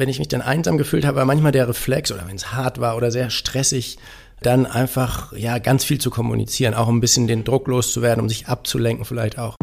[0.00, 2.80] wenn ich mich dann einsam gefühlt habe, war manchmal der Reflex oder wenn es hart
[2.80, 3.98] war oder sehr stressig,
[4.42, 8.48] dann einfach ja ganz viel zu kommunizieren, auch ein bisschen den Druck loszuwerden, um sich
[8.48, 9.56] abzulenken vielleicht auch.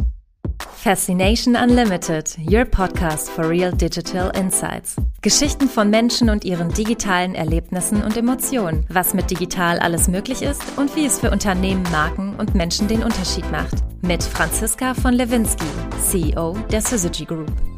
[0.76, 4.96] Fascination Unlimited, your podcast for real digital insights.
[5.22, 10.62] Geschichten von Menschen und ihren digitalen Erlebnissen und Emotionen, was mit digital alles möglich ist
[10.78, 13.74] und wie es für Unternehmen, Marken und Menschen den Unterschied macht.
[14.04, 15.66] Mit Franziska von Lewinsky,
[16.00, 17.77] CEO der Syzygy Group.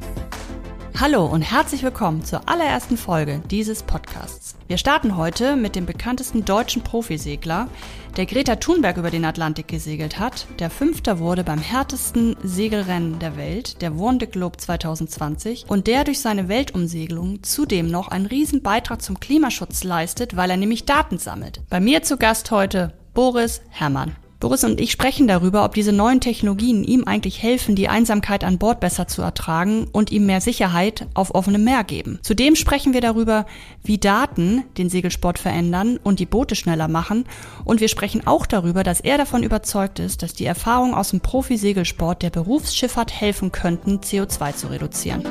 [0.98, 4.56] Hallo und herzlich willkommen zur allerersten Folge dieses Podcasts.
[4.68, 7.70] Wir starten heute mit dem bekanntesten deutschen Profisegler,
[8.18, 13.38] der Greta Thunberg über den Atlantik gesegelt hat, der Fünfter wurde beim härtesten Segelrennen der
[13.38, 19.02] Welt, der Vendée Globe 2020, und der durch seine Weltumsegelung zudem noch einen riesen Beitrag
[19.02, 21.62] zum Klimaschutz leistet, weil er nämlich Daten sammelt.
[21.70, 24.16] Bei mir zu Gast heute Boris Herrmann.
[24.40, 28.58] Boris und ich sprechen darüber, ob diese neuen Technologien ihm eigentlich helfen, die Einsamkeit an
[28.58, 32.20] Bord besser zu ertragen und ihm mehr Sicherheit auf offenem Meer geben.
[32.22, 33.46] Zudem sprechen wir darüber,
[33.84, 37.26] wie Daten den Segelsport verändern und die Boote schneller machen.
[37.66, 41.20] Und wir sprechen auch darüber, dass er davon überzeugt ist, dass die Erfahrungen aus dem
[41.20, 45.24] Profisegelsport der Berufsschifffahrt helfen könnten, CO2 zu reduzieren.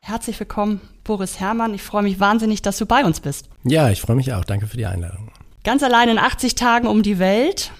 [0.00, 1.74] Herzlich willkommen, Boris Herrmann.
[1.74, 3.50] Ich freue mich wahnsinnig, dass du bei uns bist.
[3.64, 4.46] Ja, ich freue mich auch.
[4.46, 5.30] Danke für die Einladung.
[5.62, 7.70] Ganz allein in 80 Tagen um die Welt.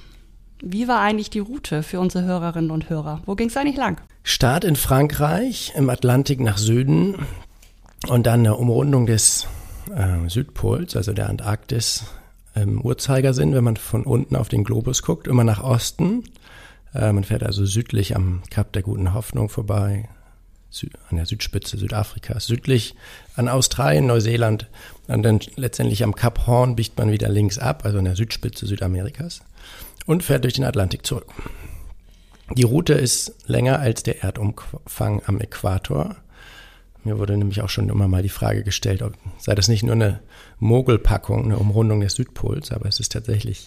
[0.60, 3.22] Wie war eigentlich die Route für unsere Hörerinnen und Hörer?
[3.26, 4.00] Wo ging es eigentlich lang?
[4.24, 7.14] Start in Frankreich, im Atlantik nach Süden
[8.08, 9.46] und dann eine Umrundung des
[9.94, 12.06] äh, Südpols, also der Antarktis
[12.56, 16.24] im Uhrzeigersinn, wenn man von unten auf den Globus guckt, immer nach Osten.
[16.92, 20.08] Äh, man fährt also südlich am Kap der Guten Hoffnung vorbei,
[21.08, 22.96] an der Südspitze Südafrikas, südlich
[23.36, 24.66] an Australien, Neuseeland
[25.06, 28.66] und dann letztendlich am Kap Horn biegt man wieder links ab, also an der Südspitze
[28.66, 29.40] Südamerikas
[30.08, 31.26] und fährt durch den Atlantik zurück.
[32.56, 36.16] Die Route ist länger als der Erdumfang am Äquator.
[37.04, 39.92] Mir wurde nämlich auch schon immer mal die Frage gestellt, ob sei das nicht nur
[39.92, 40.20] eine
[40.58, 43.66] Mogelpackung, eine Umrundung des Südpols, aber es ist tatsächlich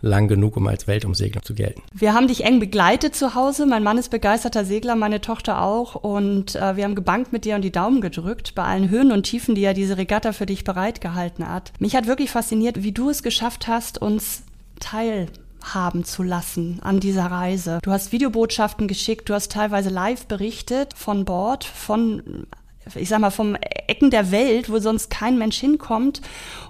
[0.00, 1.82] lang genug, um als Weltumsegler zu gelten.
[1.92, 3.66] Wir haben dich eng begleitet zu Hause.
[3.66, 5.96] Mein Mann ist begeisterter Segler, meine Tochter auch.
[5.96, 9.24] Und äh, wir haben gebankt mit dir und die Daumen gedrückt bei allen Höhen und
[9.24, 11.72] Tiefen, die ja diese Regatta für dich bereitgehalten hat.
[11.80, 14.42] Mich hat wirklich fasziniert, wie du es geschafft hast, uns
[14.78, 15.28] teil
[15.72, 17.78] haben zu lassen an dieser Reise.
[17.82, 22.46] Du hast Videobotschaften geschickt, du hast teilweise live berichtet von Bord, von
[22.94, 26.20] ich sag mal, vom Ecken der Welt, wo sonst kein Mensch hinkommt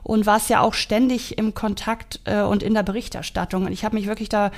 [0.03, 3.66] und warst ja auch ständig im Kontakt äh, und in der Berichterstattung.
[3.66, 4.53] Und ich habe mich wirklich da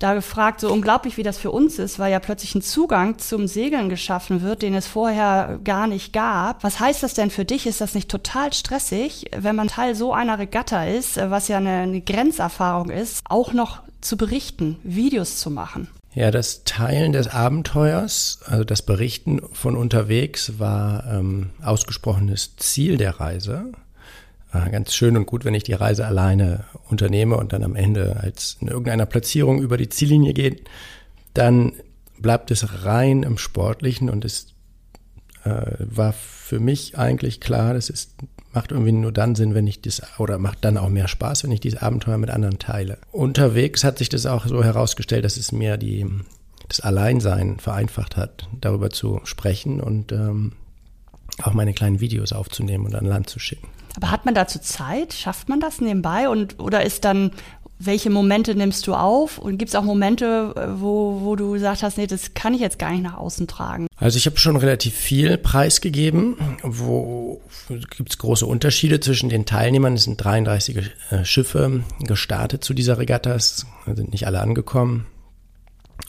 [0.00, 3.46] da gefragt, so unglaublich wie das für uns ist, weil ja plötzlich ein Zugang zum
[3.46, 6.64] Segeln geschaffen wird, den es vorher gar nicht gab.
[6.64, 7.66] Was heißt das denn für dich?
[7.66, 11.80] Ist das nicht total stressig, wenn man Teil so einer Regatta ist, was ja eine,
[11.80, 15.88] eine Grenzerfahrung ist, auch noch zu berichten, Videos zu machen?
[16.12, 23.20] Ja, das Teilen des Abenteuers, also das Berichten von unterwegs, war ähm, ausgesprochenes Ziel der
[23.20, 23.70] Reise.
[24.52, 28.16] Ah, ganz schön und gut, wenn ich die Reise alleine unternehme und dann am Ende
[28.20, 30.68] als in irgendeiner Platzierung über die Ziellinie geht,
[31.34, 31.72] dann
[32.18, 34.54] bleibt es rein im Sportlichen und es
[35.44, 38.14] äh, war für mich eigentlich klar, das ist,
[38.52, 41.52] macht irgendwie nur dann Sinn, wenn ich das, oder macht dann auch mehr Spaß, wenn
[41.52, 42.98] ich dieses Abenteuer mit anderen teile.
[43.12, 46.06] Unterwegs hat sich das auch so herausgestellt, dass es mir die,
[46.68, 50.52] das Alleinsein vereinfacht hat, darüber zu sprechen und ähm,
[51.40, 53.68] auch meine kleinen Videos aufzunehmen und an Land zu schicken.
[53.96, 55.12] Aber hat man dazu Zeit?
[55.12, 56.28] Schafft man das nebenbei?
[56.28, 57.32] Und, oder ist dann,
[57.78, 59.38] welche Momente nimmst du auf?
[59.38, 62.60] Und gibt es auch Momente, äh, wo, wo du gesagt hast, nee, das kann ich
[62.60, 63.86] jetzt gar nicht nach außen tragen?
[63.96, 66.36] Also ich habe schon relativ viel preisgegeben.
[66.62, 69.94] Wo gibt es große Unterschiede zwischen den Teilnehmern?
[69.94, 70.76] Es sind 33
[71.10, 73.34] äh, Schiffe gestartet zu dieser Regatta.
[73.34, 75.06] Es sind nicht alle angekommen.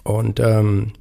[0.03, 0.93] Und ähm,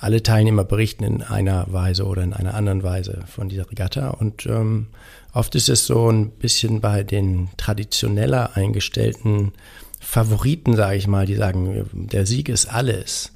[0.00, 4.08] alle Teilnehmer berichten in einer Weise oder in einer anderen Weise von dieser Regatta.
[4.08, 4.86] Und ähm,
[5.34, 9.52] oft ist es so ein bisschen bei den traditioneller eingestellten
[10.00, 13.32] Favoriten, sage ich mal, die sagen, der Sieg ist alles.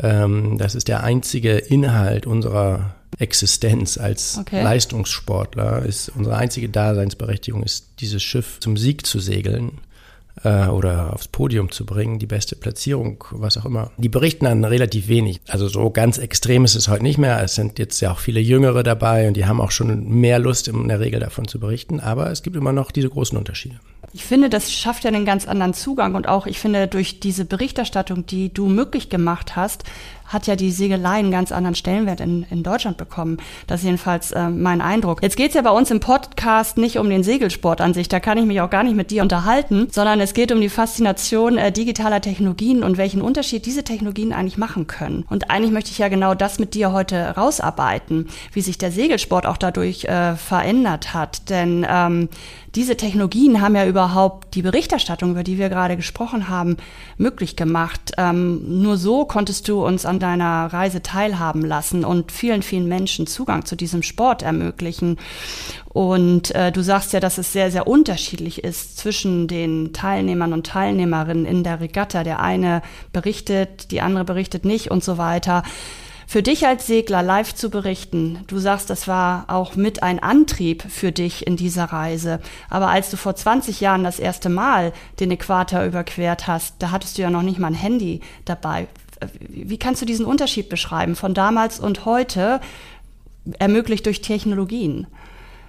[0.00, 4.62] Ähm, das ist der einzige Inhalt unserer Existenz als okay.
[4.62, 9.78] Leistungssportler, ist unsere einzige Daseinsberechtigung, ist dieses Schiff zum Sieg zu segeln
[10.44, 13.90] äh, oder aufs Podium zu bringen, die beste Platzierung, was auch immer.
[13.96, 15.40] Die berichten dann relativ wenig.
[15.48, 17.42] Also so ganz extrem ist es heute nicht mehr.
[17.42, 20.68] Es sind jetzt ja auch viele Jüngere dabei und die haben auch schon mehr Lust
[20.68, 22.00] in der Regel davon zu berichten.
[22.00, 23.80] Aber es gibt immer noch diese großen Unterschiede.
[24.14, 27.44] Ich finde, das schafft ja einen ganz anderen Zugang und auch, ich finde, durch diese
[27.44, 29.84] Berichterstattung, die du möglich gemacht hast,
[30.28, 33.38] hat ja die Segelei einen ganz anderen Stellenwert in, in Deutschland bekommen.
[33.66, 35.22] Das ist jedenfalls äh, mein Eindruck.
[35.22, 38.38] Jetzt geht's ja bei uns im Podcast nicht um den Segelsport an sich, da kann
[38.38, 41.72] ich mich auch gar nicht mit dir unterhalten, sondern es geht um die Faszination äh,
[41.72, 45.24] digitaler Technologien und welchen Unterschied diese Technologien eigentlich machen können.
[45.28, 49.46] Und eigentlich möchte ich ja genau das mit dir heute rausarbeiten, wie sich der Segelsport
[49.46, 51.50] auch dadurch äh, verändert hat.
[51.50, 52.28] Denn ähm,
[52.74, 56.76] diese Technologien haben ja überhaupt die Berichterstattung, über die wir gerade gesprochen haben,
[57.16, 58.12] möglich gemacht.
[58.18, 63.26] Ähm, nur so konntest du uns an deiner Reise teilhaben lassen und vielen, vielen Menschen
[63.26, 65.18] Zugang zu diesem Sport ermöglichen.
[65.88, 70.66] Und äh, du sagst ja, dass es sehr, sehr unterschiedlich ist zwischen den Teilnehmern und
[70.66, 72.24] Teilnehmerinnen in der Regatta.
[72.24, 72.82] Der eine
[73.12, 75.62] berichtet, die andere berichtet nicht und so weiter.
[76.30, 80.82] Für dich als Segler live zu berichten, du sagst, das war auch mit ein Antrieb
[80.82, 82.40] für dich in dieser Reise.
[82.68, 87.16] Aber als du vor 20 Jahren das erste Mal den Äquator überquert hast, da hattest
[87.16, 88.88] du ja noch nicht mal ein Handy dabei.
[89.48, 92.60] Wie kannst du diesen Unterschied beschreiben von damals und heute,
[93.58, 95.06] ermöglicht durch Technologien?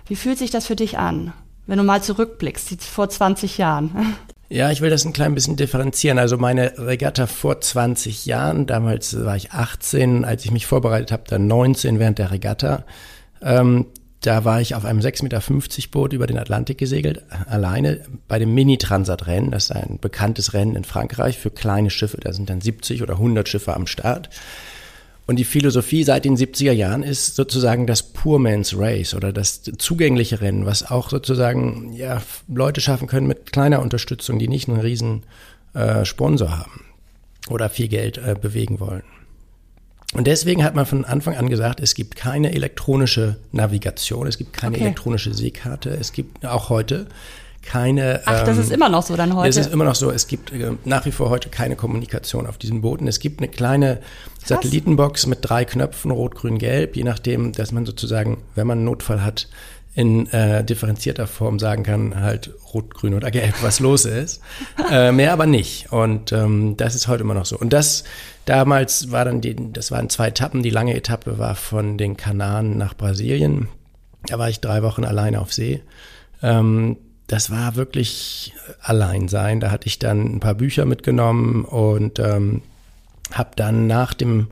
[0.07, 1.33] Wie fühlt sich das für dich an,
[1.67, 4.15] wenn du mal zurückblickst, vor 20 Jahren?
[4.51, 6.17] Ja, ich will das ein klein bisschen differenzieren.
[6.17, 11.21] Also meine Regatta vor 20 Jahren, damals war ich 18, als ich mich vorbereitet habe,
[11.27, 12.83] dann 19 während der Regatta.
[13.43, 13.85] Ähm,
[14.21, 15.41] da war ich auf einem 6,50 Meter
[15.91, 19.51] Boot über den Atlantik gesegelt, alleine bei dem Mini-Transat-Rennen.
[19.51, 22.17] Das ist ein bekanntes Rennen in Frankreich für kleine Schiffe.
[22.19, 24.29] Da sind dann 70 oder 100 Schiffe am Start.
[25.25, 29.61] Und die Philosophie seit den 70er Jahren ist sozusagen das Poor Man's Race oder das
[29.61, 34.79] zugängliche Rennen, was auch sozusagen ja, Leute schaffen können mit kleiner Unterstützung, die nicht einen
[34.79, 35.23] riesen
[35.75, 36.83] äh, Sponsor haben
[37.47, 39.03] oder viel Geld äh, bewegen wollen.
[40.13, 44.53] Und deswegen hat man von Anfang an gesagt, es gibt keine elektronische Navigation, es gibt
[44.53, 44.85] keine okay.
[44.85, 47.07] elektronische Seekarte, es gibt auch heute
[47.61, 48.21] keine.
[48.25, 49.49] Ach, das ähm, ist immer noch so dann heute.
[49.49, 50.11] Es ist immer noch so.
[50.11, 53.07] Es gibt äh, nach wie vor heute keine Kommunikation auf diesen Booten.
[53.07, 53.99] Es gibt eine kleine
[54.43, 58.85] Satellitenbox mit drei Knöpfen, rot, grün, gelb, je nachdem, dass man sozusagen, wenn man einen
[58.85, 59.47] Notfall hat,
[59.99, 64.41] in äh, differenzierter Form sagen kann, halt rot, grün oder gelb, was los ist.
[64.89, 65.91] äh, mehr aber nicht.
[65.91, 67.57] Und ähm, das ist heute immer noch so.
[67.57, 68.05] Und das
[68.45, 70.63] damals war dann die, das waren zwei Etappen.
[70.63, 73.67] Die lange Etappe war von den Kanaren nach Brasilien.
[74.25, 75.83] Da war ich drei Wochen alleine auf See.
[76.41, 76.95] Ähm,
[77.27, 79.59] das war wirklich allein sein.
[79.59, 82.61] Da hatte ich dann ein paar Bücher mitgenommen und ähm,
[83.33, 84.47] habe dann nach dem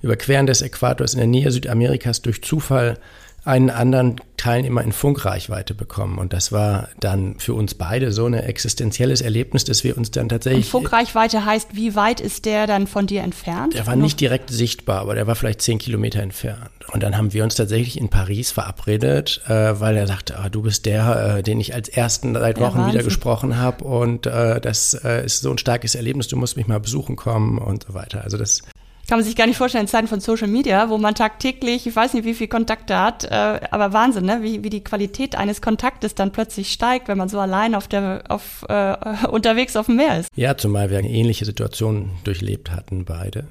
[0.00, 2.98] Überqueren des Äquators in der Nähe Südamerikas durch Zufall
[3.44, 6.18] einen anderen Teilnehmer in Funkreichweite bekommen.
[6.18, 10.28] Und das war dann für uns beide so ein existenzielles Erlebnis, dass wir uns dann
[10.28, 10.66] tatsächlich.
[10.66, 13.74] Und Funkreichweite heißt, wie weit ist der dann von dir entfernt?
[13.74, 16.70] Der war nicht direkt sichtbar, aber der war vielleicht zehn Kilometer entfernt.
[16.92, 20.62] Und dann haben wir uns tatsächlich in Paris verabredet, äh, weil er sagte, ah, du
[20.62, 23.84] bist der, äh, den ich als ersten seit Wochen ja, wieder gesprochen habe.
[23.84, 27.58] Und äh, das äh, ist so ein starkes Erlebnis, du musst mich mal besuchen kommen
[27.58, 28.22] und so weiter.
[28.22, 28.62] Also das
[29.08, 31.94] kann man sich gar nicht vorstellen, in Zeiten von Social Media, wo man tagtäglich, ich
[31.94, 34.38] weiß nicht, wie viel Kontakte hat, äh, aber Wahnsinn, ne?
[34.42, 38.24] wie, wie die Qualität eines Kontaktes dann plötzlich steigt, wenn man so allein auf der,
[38.28, 38.96] auf, äh,
[39.30, 40.28] unterwegs auf dem Meer ist.
[40.36, 43.48] Ja, zumal wir eine ähnliche Situation durchlebt hatten, beide.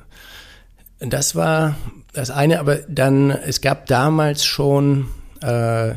[0.99, 1.75] Das war
[2.13, 5.07] das eine, aber dann, es gab damals schon
[5.41, 5.95] äh,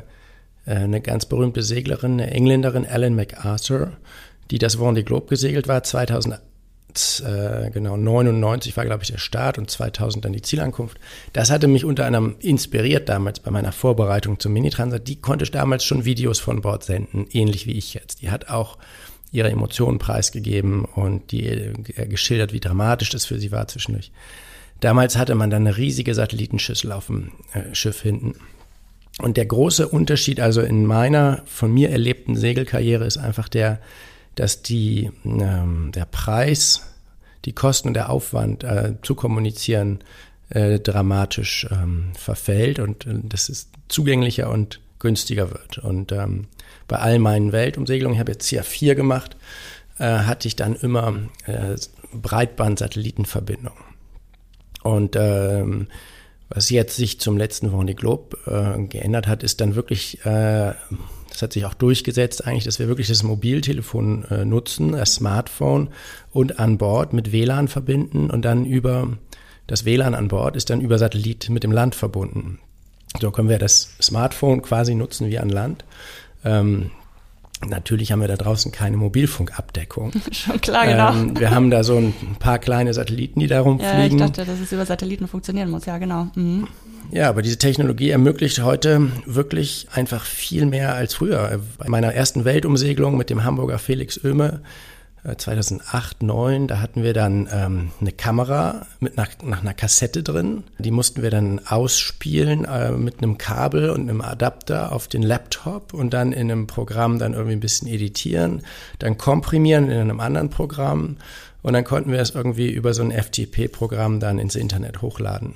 [0.67, 3.93] eine ganz berühmte Seglerin, eine Engländerin, Ellen MacArthur,
[4.51, 6.43] die das Vendée Globe gesegelt war, 2008
[7.21, 10.99] äh, genau 99 war, glaube ich, der Start und 2000 dann die Zielankunft.
[11.33, 15.07] Das hatte mich unter anderem inspiriert damals bei meiner Vorbereitung zum Mini-Transat.
[15.09, 18.23] Die konnte damals schon Videos von Bord senden, ähnlich wie ich jetzt.
[18.23, 18.79] Die hat auch
[19.33, 24.13] ihre Emotionen preisgegeben und die äh, geschildert, wie dramatisch das für sie war zwischendurch.
[24.81, 28.35] Damals hatte man dann eine riesige Satellitenschüssel auf dem äh, Schiff hinten.
[29.21, 33.81] Und der große Unterschied also in meiner von mir erlebten Segelkarriere ist einfach der,
[34.35, 36.83] dass die, ähm, der Preis,
[37.45, 40.01] die Kosten und der Aufwand äh, zu kommunizieren
[40.51, 45.79] äh, dramatisch ähm, verfällt und äh, dass es zugänglicher und günstiger wird.
[45.79, 46.47] Und ähm,
[46.89, 49.37] bei all meinen Weltumsegelungen, ich habe jetzt hier vier gemacht,
[49.99, 51.15] äh, hatte ich dann immer
[51.47, 51.77] äh,
[52.13, 53.75] Breitband-Satellitenverbindung.
[54.83, 55.89] Und ähm,
[56.49, 60.73] was jetzt sich zum letzten Vendée Globe äh, geändert hat, ist dann wirklich äh,
[61.35, 65.89] das hat sich auch durchgesetzt eigentlich, dass wir wirklich das Mobiltelefon äh, nutzen, das Smartphone
[66.31, 69.09] und an Bord mit WLAN verbinden und dann über
[69.67, 72.61] das WLAN an Bord ist dann über Satellit mit dem Land verbunden.
[73.21, 75.85] So können wir das Smartphone quasi nutzen wie an Land.
[76.45, 76.93] Ähm,
[77.69, 80.13] Natürlich haben wir da draußen keine Mobilfunkabdeckung.
[80.33, 81.13] Schon klar, genau.
[81.13, 83.99] Ähm, wir haben da so ein paar kleine Satelliten, die da rumfliegen.
[83.99, 86.29] Ja, ich dachte, dass es über Satelliten funktionieren muss, ja, genau.
[86.35, 86.69] Mhm.
[87.11, 91.61] Ja, aber diese Technologie ermöglicht heute wirklich einfach viel mehr als früher.
[91.79, 94.63] Bei meiner ersten Weltumsegelung mit dem Hamburger Felix Oehme
[95.25, 100.65] 2008, 2009, da hatten wir dann ähm, eine Kamera mit nach, nach einer Kassette drin.
[100.79, 105.95] Die mussten wir dann ausspielen äh, mit einem Kabel und einem Adapter auf den Laptop
[105.95, 108.63] und dann in einem Programm dann irgendwie ein bisschen editieren,
[108.99, 111.17] dann komprimieren in einem anderen Programm
[111.63, 115.55] und dann konnten wir es irgendwie über so ein FTP-Programm dann ins Internet hochladen.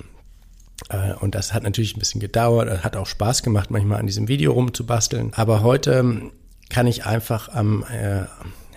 [0.89, 4.27] Äh, und das hat natürlich ein bisschen gedauert, hat auch Spaß gemacht, manchmal an diesem
[4.27, 5.33] Video rumzubasteln.
[5.33, 6.31] Aber heute
[6.69, 8.23] kann ich einfach am äh,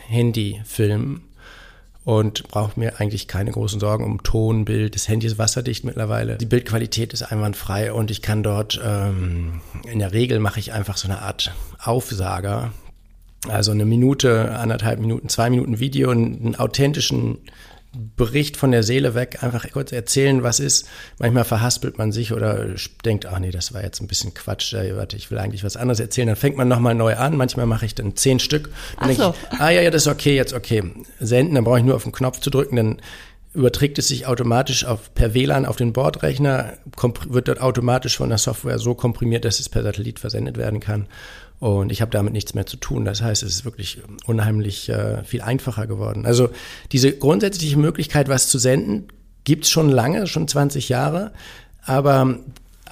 [0.09, 1.23] Handy filmen
[2.05, 4.95] und brauche mir eigentlich keine großen Sorgen um Ton, Bild.
[4.95, 6.37] Das Handy ist wasserdicht mittlerweile.
[6.37, 10.97] Die Bildqualität ist einwandfrei und ich kann dort, ähm, in der Regel mache ich einfach
[10.97, 12.73] so eine Art Aufsager.
[13.49, 17.39] Also eine Minute, anderthalb Minuten, zwei Minuten Video, einen authentischen
[17.95, 20.89] Bericht von der Seele weg, einfach kurz erzählen, was ist.
[21.19, 22.69] Manchmal verhaspelt man sich oder
[23.05, 26.01] denkt, ach nee, das war jetzt ein bisschen Quatsch, warte, ich will eigentlich was anderes
[26.01, 26.29] erzählen.
[26.29, 27.37] Dann fängt man nochmal neu an.
[27.37, 28.71] Manchmal mache ich dann zehn Stück.
[28.99, 29.35] Dann ach so.
[29.53, 30.83] Ich, ah ja, ja, das ist okay, jetzt okay.
[31.21, 33.01] Senden, dann brauche ich nur auf den Knopf zu drücken, dann
[33.55, 36.75] überträgt es sich automatisch auf, per WLAN auf den Bordrechner,
[37.29, 41.07] wird dort automatisch von der Software so komprimiert, dass es per Satellit versendet werden kann.
[41.59, 43.05] Und ich habe damit nichts mehr zu tun.
[43.05, 46.27] Das heißt, es ist wirklich unheimlich äh, viel einfacher geworden.
[46.27, 46.51] Also
[46.91, 49.09] diese grundsätzliche Möglichkeit, was zu senden,
[49.45, 51.33] gibt's schon lange, schon 20 Jahre.
[51.85, 52.39] Aber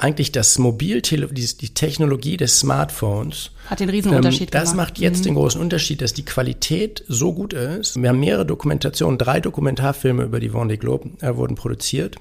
[0.02, 3.50] eigentlich das Mobiltele, die, die Technologie des Smartphones.
[3.66, 5.24] Hat den Riesenunterschied ähm, Das macht jetzt mhm.
[5.24, 8.00] den großen Unterschied, dass die Qualität so gut ist.
[8.00, 12.16] Wir haben mehrere Dokumentationen, drei Dokumentarfilme über die Vendée Globe äh, wurden produziert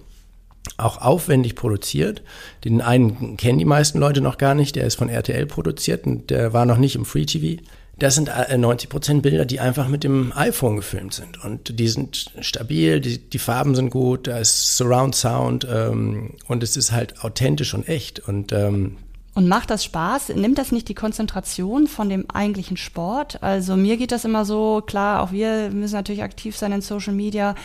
[0.78, 2.22] auch aufwendig produziert.
[2.64, 6.30] Den einen kennen die meisten Leute noch gar nicht, der ist von RTL produziert und
[6.30, 7.62] der war noch nicht im Free TV.
[8.00, 11.44] Das sind 90 äh, Prozent Bilder, die einfach mit dem iPhone gefilmt sind.
[11.44, 16.64] Und die sind stabil, die, die Farben sind gut, da ist Surround Sound ähm, und
[16.64, 18.20] es ist halt authentisch und echt.
[18.20, 18.98] Und, ähm,
[19.36, 20.30] und macht das Spaß?
[20.30, 23.44] Nimmt das nicht die Konzentration von dem eigentlichen Sport?
[23.44, 27.14] Also mir geht das immer so, klar, auch wir müssen natürlich aktiv sein in Social
[27.14, 27.56] Media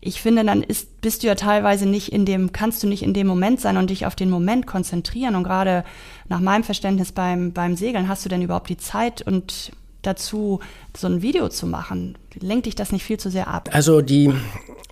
[0.00, 3.14] ich finde, dann ist, bist du ja teilweise nicht in dem, kannst du nicht in
[3.14, 5.34] dem Moment sein und dich auf den Moment konzentrieren.
[5.34, 5.84] Und gerade
[6.28, 10.60] nach meinem Verständnis beim, beim Segeln hast du denn überhaupt die Zeit und dazu,
[10.96, 12.16] so ein Video zu machen?
[12.38, 13.70] Lenkt dich das nicht viel zu sehr ab?
[13.72, 14.32] Also die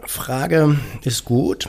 [0.06, 1.68] Frage ist gut.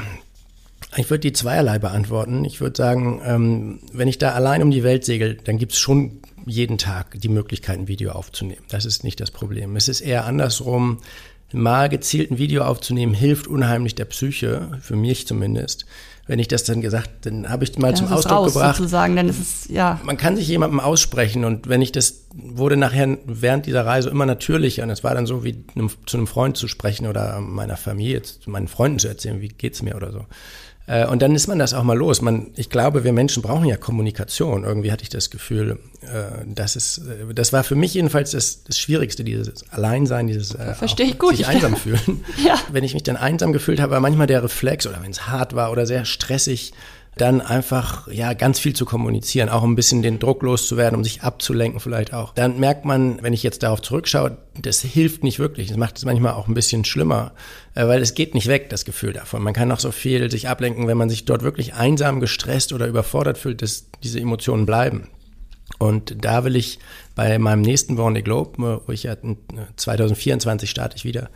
[0.96, 2.44] Ich würde die zweierlei beantworten.
[2.44, 5.80] Ich würde sagen, ähm, wenn ich da allein um die Welt segel, dann gibt es
[5.80, 8.64] schon jeden Tag die Möglichkeit, ein Video aufzunehmen.
[8.70, 9.76] Das ist nicht das Problem.
[9.76, 11.00] Es ist eher andersrum,
[11.54, 15.86] mal gezielt ein Video aufzunehmen, hilft unheimlich der Psyche, für mich zumindest.
[16.28, 18.76] Wenn ich das dann gesagt, dann habe ich mal dann zum Ausdruck raus, gebracht.
[18.76, 20.02] Sozusagen, dann ist es, ja.
[20.04, 24.26] Man kann sich jemandem aussprechen und wenn ich das wurde nachher während dieser Reise immer
[24.26, 27.78] natürlicher und es war dann so wie einem, zu einem Freund zu sprechen oder meiner
[27.78, 30.26] Familie, zu meinen Freunden zu erzählen, wie geht's mir oder so.
[30.88, 32.22] Äh, und dann ist man das auch mal los.
[32.22, 34.64] Man, ich glaube, wir Menschen brauchen ja Kommunikation.
[34.64, 38.64] Irgendwie hatte ich das Gefühl, äh, das ist, äh, das war für mich jedenfalls das,
[38.64, 41.36] das Schwierigste, dieses Alleinsein, dieses Verstehe ich gut.
[41.36, 42.24] sich einsam fühlen.
[42.44, 42.56] ja.
[42.72, 45.54] Wenn ich mich dann einsam gefühlt habe, war manchmal der Reflex oder wenn es hart
[45.54, 46.74] war oder sehr stressig,
[47.18, 51.24] dann einfach ja ganz viel zu kommunizieren, auch ein bisschen den Druck loszuwerden, um sich
[51.24, 52.34] abzulenken vielleicht auch.
[52.34, 55.68] Dann merkt man, wenn ich jetzt darauf zurückschaue, das hilft nicht wirklich.
[55.68, 57.34] Das macht es manchmal auch ein bisschen schlimmer,
[57.76, 59.44] äh, weil es geht nicht weg, das Gefühl davon.
[59.44, 62.88] Man kann noch so viel sich ablenken, wenn man sich dort wirklich einsam, gestresst oder
[62.88, 65.10] überfordert fühlt, dass diese Emotionen bleiben.
[65.80, 66.80] Und da will ich
[67.16, 69.16] bei meinem nächsten Vendée Globe, wo ich ja
[69.76, 71.30] 2024 starte ich wieder,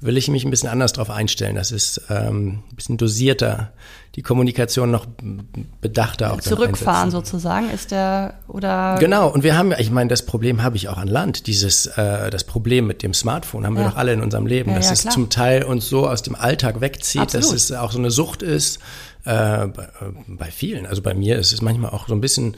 [0.00, 1.56] will ich mich ein bisschen anders darauf einstellen.
[1.56, 3.72] Das ist ähm, ein bisschen dosierter,
[4.14, 5.06] die Kommunikation noch
[5.80, 10.24] bedachter auch Zurückfahren sozusagen ist der oder Genau, und wir haben ja, ich meine, das
[10.24, 13.84] Problem habe ich auch an Land, dieses äh, das Problem mit dem Smartphone haben wir
[13.84, 16.34] doch alle in unserem Leben, ja, dass ja, es zum Teil uns so aus dem
[16.34, 17.46] Alltag wegzieht, Absolut.
[17.46, 18.78] dass es auch so eine Sucht ist.
[19.24, 19.88] Äh, bei, äh,
[20.28, 22.56] bei vielen, also bei mir ist es manchmal auch so ein bisschen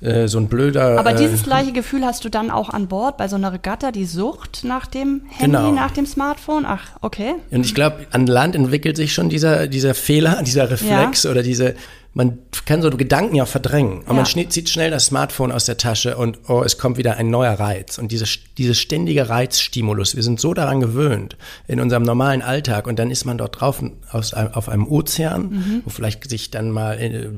[0.00, 0.98] äh, so ein blöder.
[0.98, 3.92] Aber dieses äh, gleiche Gefühl hast du dann auch an Bord bei so einer Regatta,
[3.92, 5.72] die Sucht nach dem Handy, genau.
[5.72, 6.64] nach dem Smartphone?
[6.66, 7.34] Ach, okay.
[7.50, 11.30] Und ich glaube, an Land entwickelt sich schon dieser, dieser Fehler, dieser Reflex ja.
[11.30, 11.74] oder diese,
[12.14, 13.98] man kann so Gedanken ja verdrängen.
[14.00, 14.24] Und ja.
[14.34, 17.52] man zieht schnell das Smartphone aus der Tasche und oh, es kommt wieder ein neuer
[17.52, 17.98] Reiz.
[17.98, 18.24] Und diese,
[18.56, 21.36] dieses ständige Reizstimulus, wir sind so daran gewöhnt
[21.68, 25.82] in unserem normalen Alltag und dann ist man dort drauf aus, auf einem Ozean, mhm.
[25.84, 27.28] wo vielleicht sich dann mal äh,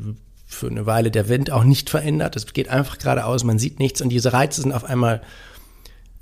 [0.55, 2.37] für eine Weile der Wind auch nicht verändert.
[2.37, 5.23] Es geht einfach geradeaus, man sieht nichts und diese Reize sind auf einmal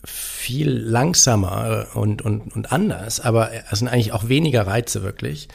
[0.05, 5.49] viel langsamer und, und, und anders, aber es sind eigentlich auch weniger Reize wirklich.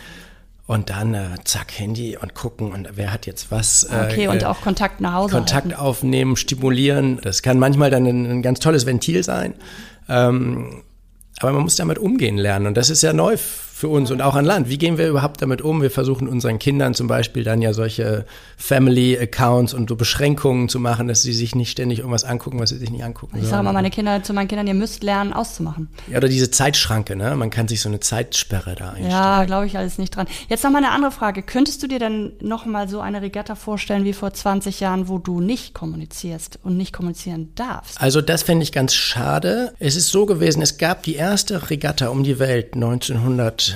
[0.67, 3.83] Und dann äh, zack, Handy und gucken und wer hat jetzt was.
[3.83, 5.35] Äh, okay, und auch Kontakt nach Hause.
[5.35, 5.79] Kontakt halten.
[5.79, 7.19] aufnehmen, stimulieren.
[7.21, 9.53] Das kann manchmal dann ein, ein ganz tolles Ventil sein.
[10.09, 10.81] Ähm,
[11.39, 12.65] aber man muss damit umgehen lernen.
[12.65, 13.37] Und das ist ja neu
[13.85, 14.67] für uns und auch an Land.
[14.67, 15.79] Wie gehen wir überhaupt damit um?
[15.83, 18.25] Wir versuchen unseren Kindern zum Beispiel dann ja solche
[18.57, 22.69] Family Accounts und so Beschränkungen zu machen, dass sie sich nicht ständig irgendwas angucken, was
[22.69, 23.37] sie sich nicht angucken.
[23.39, 25.89] Ich sage mal meine Kinder zu meinen Kindern, ihr müsst lernen auszumachen.
[26.07, 27.35] Ja, oder diese Zeitschranke, ne?
[27.35, 29.11] Man kann sich so eine Zeitsperre da einstellen.
[29.11, 30.25] Ja, glaube ich alles nicht dran.
[30.49, 31.43] Jetzt noch mal eine andere Frage.
[31.43, 35.19] Könntest du dir denn noch mal so eine Regatta vorstellen wie vor 20 Jahren, wo
[35.19, 38.01] du nicht kommunizierst und nicht kommunizieren darfst?
[38.01, 39.73] Also das fände ich ganz schade.
[39.77, 43.74] Es ist so gewesen, es gab die erste Regatta um die Welt 1900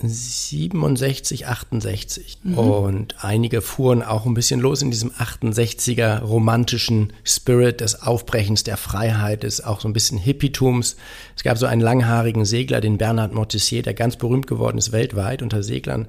[0.00, 2.38] 67, 68.
[2.44, 2.58] Mhm.
[2.58, 8.76] Und einige fuhren auch ein bisschen los in diesem 68er romantischen Spirit des Aufbrechens, der
[8.76, 10.96] Freiheit, des auch so ein bisschen Hippietums.
[11.36, 15.42] Es gab so einen langhaarigen Segler, den Bernard Mortissier, der ganz berühmt geworden ist weltweit
[15.42, 16.06] unter Seglern.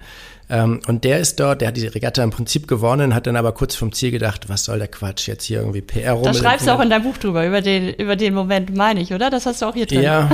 [0.51, 3.51] Ähm, und der ist dort, der hat die Regatta im Prinzip gewonnen, hat dann aber
[3.51, 6.23] kurz vom Ziel gedacht, was soll der Quatsch jetzt hier irgendwie PR rum.
[6.23, 9.13] Da schreibst du auch in deinem Buch drüber, über den, über den Moment, meine ich,
[9.13, 9.29] oder?
[9.29, 10.01] Das hast du auch hier drin.
[10.01, 10.29] Ja,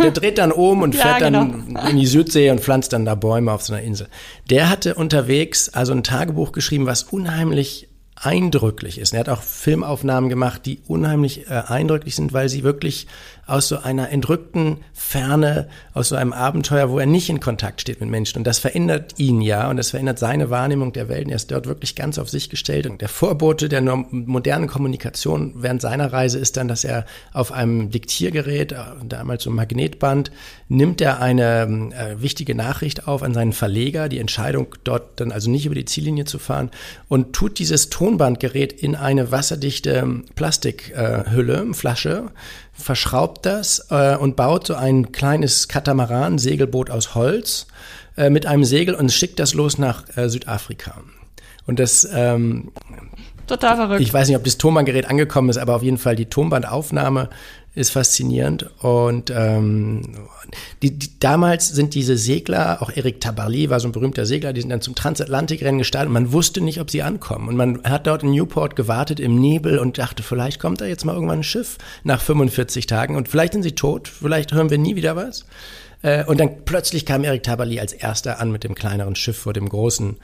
[0.00, 1.44] der dreht dann um und fährt ja, genau.
[1.44, 4.06] dann in die Südsee und pflanzt dann da Bäume auf so einer Insel.
[4.48, 9.12] Der hatte unterwegs also ein Tagebuch geschrieben, was unheimlich eindrücklich ist.
[9.12, 13.06] Er hat auch Filmaufnahmen gemacht, die unheimlich äh, eindrücklich sind, weil sie wirklich
[13.46, 18.00] aus so einer entrückten Ferne, aus so einem Abenteuer, wo er nicht in Kontakt steht
[18.00, 18.38] mit Menschen.
[18.38, 21.26] Und das verändert ihn ja und das verändert seine Wahrnehmung der Welt.
[21.26, 22.86] Und er ist dort wirklich ganz auf sich gestellt.
[22.86, 27.90] Und der Vorbote der modernen Kommunikation während seiner Reise ist dann, dass er auf einem
[27.90, 30.32] Diktiergerät, äh, damals so ein Magnetband,
[30.68, 35.50] nimmt er eine äh, wichtige Nachricht auf an seinen Verleger, die Entscheidung dort dann also
[35.50, 36.70] nicht über die Ziellinie zu fahren
[37.08, 42.30] und tut dieses Tonbandgerät in eine wasserdichte Plastikhülle, äh, Flasche,
[42.78, 47.66] verschraubt das äh, und baut so ein kleines Katamaran, Segelboot aus Holz
[48.16, 50.94] äh, mit einem Segel und schickt das los nach äh, Südafrika.
[51.66, 52.72] Und das ähm,
[53.46, 54.00] Total verrückt.
[54.00, 57.30] Ich weiß nicht, ob das Tonbandgerät angekommen ist, aber auf jeden Fall die Tonbandaufnahme
[57.76, 58.70] ist faszinierend.
[58.82, 60.00] Und ähm,
[60.82, 64.62] die, die, damals sind diese Segler, auch Eric Tabarly war so ein berühmter Segler, die
[64.62, 67.48] sind dann zum Transatlantikrennen gestartet und man wusste nicht, ob sie ankommen.
[67.48, 71.04] Und man hat dort in Newport gewartet im Nebel und dachte, vielleicht kommt da jetzt
[71.04, 74.78] mal irgendwann ein Schiff nach 45 Tagen und vielleicht sind sie tot, vielleicht hören wir
[74.78, 75.44] nie wieder was.
[76.00, 79.52] Äh, und dann plötzlich kam Eric Tabarly als erster an mit dem kleineren Schiff vor
[79.52, 80.16] dem großen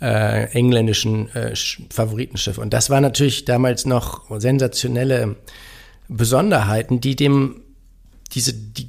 [0.00, 1.54] äh, engländischen äh,
[1.90, 2.58] Favoritenschiff.
[2.58, 5.36] Und das war natürlich damals noch sensationelle
[6.08, 7.62] Besonderheiten, die dem,
[8.32, 8.88] diese, die,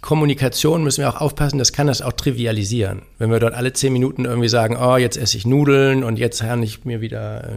[0.00, 3.02] Kommunikation müssen wir auch aufpassen, das kann das auch trivialisieren.
[3.18, 6.40] Wenn wir dort alle zehn Minuten irgendwie sagen, oh, jetzt esse ich Nudeln und jetzt
[6.40, 7.52] kann ich mir wieder äh,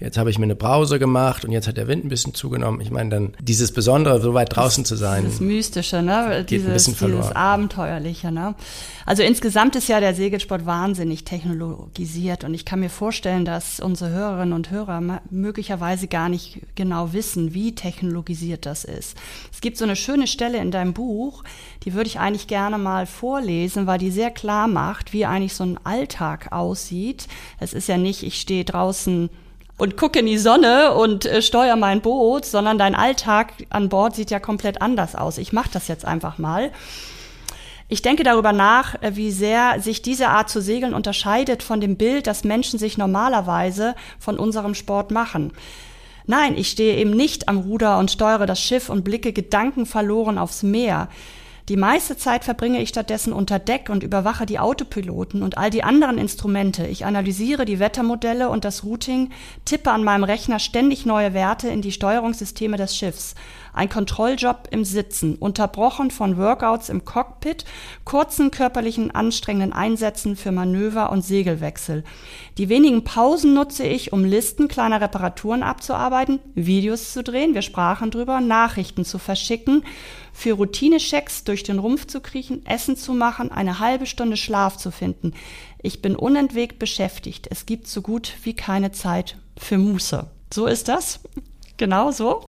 [0.00, 2.80] jetzt habe ich mir eine Brause gemacht und jetzt hat der Wind ein bisschen zugenommen.
[2.80, 5.24] Ich meine, dann dieses Besondere, so weit draußen das, zu sein.
[5.24, 6.38] Das Mystische, ne?
[6.40, 7.20] Geht dieses, ein bisschen verloren.
[7.22, 8.54] dieses Abenteuerliche, ne?
[9.06, 14.10] Also insgesamt ist ja der Segelsport wahnsinnig technologisiert und ich kann mir vorstellen, dass unsere
[14.10, 19.16] Hörerinnen und Hörer möglicherweise gar nicht genau wissen, wie technologisiert das ist.
[19.52, 21.44] Es gibt so eine schöne Stelle in deinem Buch,
[21.84, 25.64] die würde ich eigentlich gerne mal vorlesen, weil die sehr klar macht, wie eigentlich so
[25.64, 27.26] ein Alltag aussieht.
[27.58, 29.28] Es ist ja nicht, ich stehe draußen
[29.80, 34.14] und gucke in die Sonne und äh, steuere mein Boot, sondern dein Alltag an Bord
[34.14, 35.38] sieht ja komplett anders aus.
[35.38, 36.70] Ich mache das jetzt einfach mal.
[37.88, 41.96] Ich denke darüber nach, äh, wie sehr sich diese Art zu segeln unterscheidet von dem
[41.96, 45.52] Bild, das Menschen sich normalerweise von unserem Sport machen.
[46.26, 50.62] Nein, ich stehe eben nicht am Ruder und steuere das Schiff und blicke gedankenverloren aufs
[50.62, 51.08] Meer.
[51.70, 55.84] Die meiste Zeit verbringe ich stattdessen unter Deck und überwache die Autopiloten und all die
[55.84, 56.84] anderen Instrumente.
[56.88, 59.30] Ich analysiere die Wettermodelle und das Routing,
[59.64, 63.36] tippe an meinem Rechner ständig neue Werte in die Steuerungssysteme des Schiffs.
[63.72, 67.64] Ein Kontrolljob im Sitzen, unterbrochen von Workouts im Cockpit,
[68.04, 72.02] kurzen körperlichen anstrengenden Einsätzen für Manöver und Segelwechsel.
[72.58, 78.10] Die wenigen Pausen nutze ich, um Listen kleiner Reparaturen abzuarbeiten, Videos zu drehen, wir sprachen
[78.10, 79.84] drüber, Nachrichten zu verschicken,
[80.32, 84.90] für Routinechecks durch den Rumpf zu kriechen, Essen zu machen, eine halbe Stunde Schlaf zu
[84.90, 85.34] finden.
[85.82, 87.48] Ich bin unentwegt beschäftigt.
[87.50, 90.26] Es gibt so gut wie keine Zeit für Muße.
[90.52, 91.20] So ist das?
[91.76, 92.44] Genau so?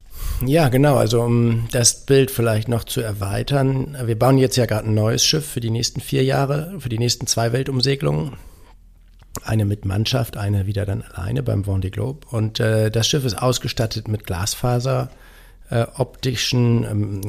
[0.45, 0.95] Ja, genau.
[0.95, 3.97] Also um das Bild vielleicht noch zu erweitern.
[4.05, 6.97] Wir bauen jetzt ja gerade ein neues Schiff für die nächsten vier Jahre, für die
[6.97, 8.33] nächsten zwei Weltumsegelungen.
[9.43, 12.27] Eine mit Mannschaft, eine wieder dann alleine beim Vendée Globe.
[12.31, 15.09] Und äh, das Schiff ist ausgestattet mit Glasfaser,
[15.69, 17.21] äh, optischen ähm,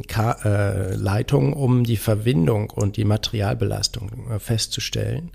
[0.45, 5.31] äh, Leitungen, um die Verbindung und die Materialbelastung äh, festzustellen.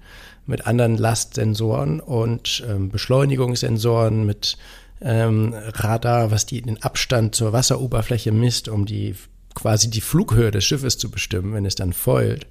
[0.48, 4.58] Mit anderen Lastsensoren und ähm, Beschleunigungssensoren, mit
[5.02, 9.16] ähm, Radar, was die, den Abstand zur Wasseroberfläche misst, um die
[9.56, 12.46] quasi die Flughöhe des Schiffes zu bestimmen, wenn es dann foilt.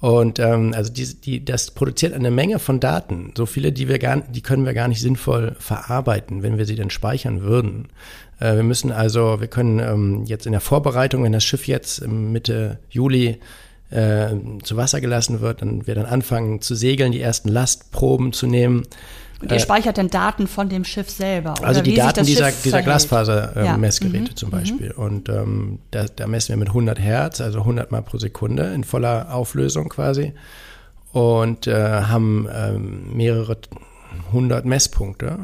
[0.00, 3.98] Und ähm, also die, die, das produziert eine Menge von Daten, so viele, die wir
[3.98, 7.88] gar, die können wir gar nicht sinnvoll verarbeiten, wenn wir sie denn speichern würden.
[8.40, 12.06] Äh, wir müssen also, wir können ähm, jetzt in der Vorbereitung, wenn das Schiff jetzt
[12.06, 13.38] Mitte Juli
[13.90, 14.28] äh,
[14.62, 18.82] zu Wasser gelassen wird, dann wir dann anfangen zu segeln, die ersten Lastproben zu nehmen.
[19.40, 21.54] Und ihr äh, speichert dann Daten von dem Schiff selber?
[21.58, 24.30] Oder also die Daten dieser, dieser Glasfaser-Messgeräte ja.
[24.30, 24.36] mhm.
[24.36, 24.92] zum Beispiel.
[24.96, 25.02] Mhm.
[25.02, 28.84] Und ähm, da, da, messen wir mit 100 Hertz, also 100 Mal pro Sekunde in
[28.84, 30.34] voller Auflösung quasi.
[31.12, 33.56] Und äh, haben ähm, mehrere
[34.32, 35.38] hundert Messpunkte.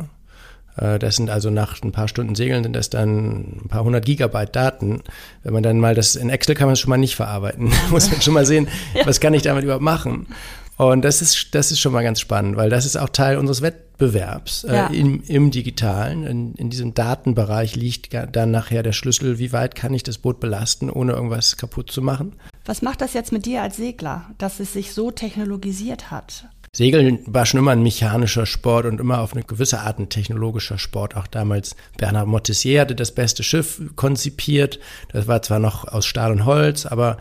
[0.76, 4.04] Äh, das sind also nach ein paar Stunden Segeln sind das dann ein paar hundert
[4.04, 5.02] Gigabyte Daten.
[5.42, 7.72] Wenn man dann mal das in Excel kann man es schon mal nicht verarbeiten.
[7.90, 9.06] Muss man schon mal sehen, ja.
[9.06, 10.26] was kann ich damit überhaupt machen.
[10.76, 13.62] Und das ist, das ist schon mal ganz spannend, weil das ist auch Teil unseres
[13.62, 14.86] Wettbewerbs äh, ja.
[14.88, 16.24] im, im Digitalen.
[16.24, 20.38] In, in diesem Datenbereich liegt dann nachher der Schlüssel, wie weit kann ich das Boot
[20.38, 22.34] belasten, ohne irgendwas kaputt zu machen.
[22.66, 26.48] Was macht das jetzt mit dir als Segler, dass es sich so technologisiert hat?
[26.76, 30.76] Segeln war schon immer ein mechanischer Sport und immer auf eine gewisse Art ein technologischer
[30.76, 31.16] Sport.
[31.16, 34.78] Auch damals Bernhard Montessier hatte das beste Schiff konzipiert.
[35.10, 37.16] Das war zwar noch aus Stahl und Holz, aber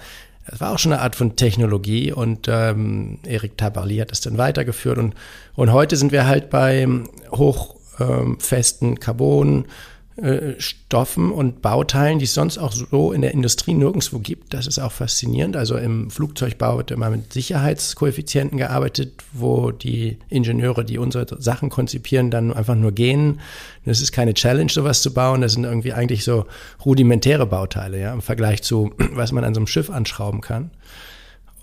[0.46, 4.38] es war auch schon eine Art von Technologie und ähm, Eric Tabarly hat das dann
[4.38, 5.16] weitergeführt und,
[5.56, 6.86] und heute sind wir halt bei
[7.32, 9.68] hochfesten ähm, Carbon,
[10.60, 14.54] Stoffen und Bauteilen, die es sonst auch so in der Industrie nirgendwo gibt.
[14.54, 15.58] Das ist auch faszinierend.
[15.58, 22.32] Also im Flugzeugbau wird immer mit Sicherheitskoeffizienten gearbeitet, wo die Ingenieure, die unsere Sachen konzipieren,
[22.32, 23.42] dann einfach nur gehen.
[23.84, 25.42] Das ist keine Challenge, sowas zu bauen.
[25.42, 26.46] Das sind irgendwie eigentlich so
[26.86, 30.72] rudimentäre Bauteile, ja, im Vergleich zu, was man an so einem Schiff anschrauben kann.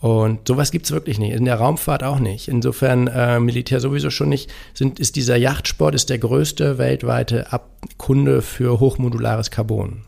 [0.02, 1.32] Und sowas gibt's wirklich nicht.
[1.32, 2.48] In der Raumfahrt auch nicht.
[2.48, 4.52] Insofern äh, Militär sowieso schon nicht.
[4.74, 10.02] Sind, ist dieser Yachtsport ist der größte weltweite Ab Kunde für hochmodulares Carbon.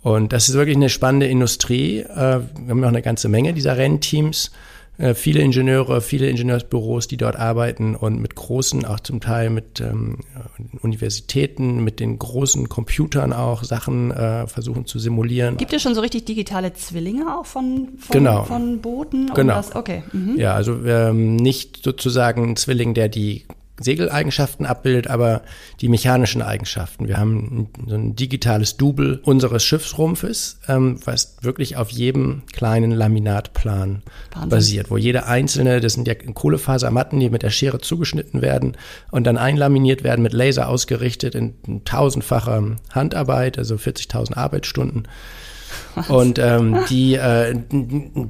[0.00, 1.98] Und das ist wirklich eine spannende Industrie.
[1.98, 4.50] Äh, wir haben noch eine ganze Menge dieser Rennteams.
[4.98, 9.80] Äh, viele Ingenieure, viele Ingenieursbüros, die dort arbeiten und mit großen, auch zum Teil mit
[9.80, 10.18] ähm,
[10.82, 15.56] Universitäten, mit den großen Computern auch Sachen äh, versuchen zu simulieren.
[15.56, 18.44] Gibt es schon so richtig digitale Zwillinge auch von, von, genau.
[18.44, 19.30] von Booten?
[19.30, 19.54] Um genau.
[19.54, 20.02] Das, okay.
[20.12, 20.38] Mhm.
[20.38, 23.46] Ja, also ähm, nicht sozusagen ein Zwilling, der die
[23.80, 25.42] Segeleigenschaften abbildet, aber
[25.80, 27.08] die mechanischen Eigenschaften.
[27.08, 34.02] Wir haben so ein digitales Double unseres Schiffsrumpfes, ähm, was wirklich auf jedem kleinen Laminatplan
[34.32, 34.48] Wahnsinn.
[34.50, 38.76] basiert, wo jede einzelne, das sind ja Kohlefasermatten, die mit der Schere zugeschnitten werden
[39.10, 45.08] und dann einlaminiert werden, mit Laser ausgerichtet in tausendfacher Handarbeit, also 40.000 Arbeitsstunden.
[46.08, 47.54] Und ähm, die äh,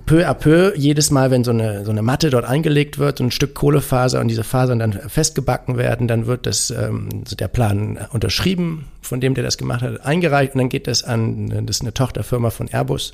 [0.07, 3.25] peu à peu, jedes Mal, wenn so eine, so eine Matte dort eingelegt wird, so
[3.25, 7.99] ein Stück Kohlefaser und diese Fasern dann festgebacken werden, dann wird das, ähm, der Plan
[8.13, 10.55] unterschrieben von dem, der das gemacht hat, eingereicht.
[10.55, 13.13] Und dann geht das an, das ist eine Tochterfirma von Airbus,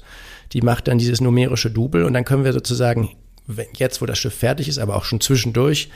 [0.52, 2.04] die macht dann dieses numerische Double.
[2.04, 3.10] Und dann können wir sozusagen,
[3.76, 5.90] jetzt wo das Schiff fertig ist, aber auch schon zwischendurch,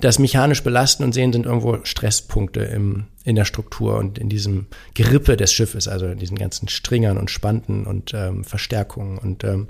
[0.00, 4.66] das mechanisch belasten und sehen, sind irgendwo Stresspunkte im, in der Struktur und in diesem
[4.94, 9.18] Gerippe des Schiffes, also in diesen ganzen Stringern und Spanten und ähm, Verstärkungen.
[9.18, 9.68] Und ähm,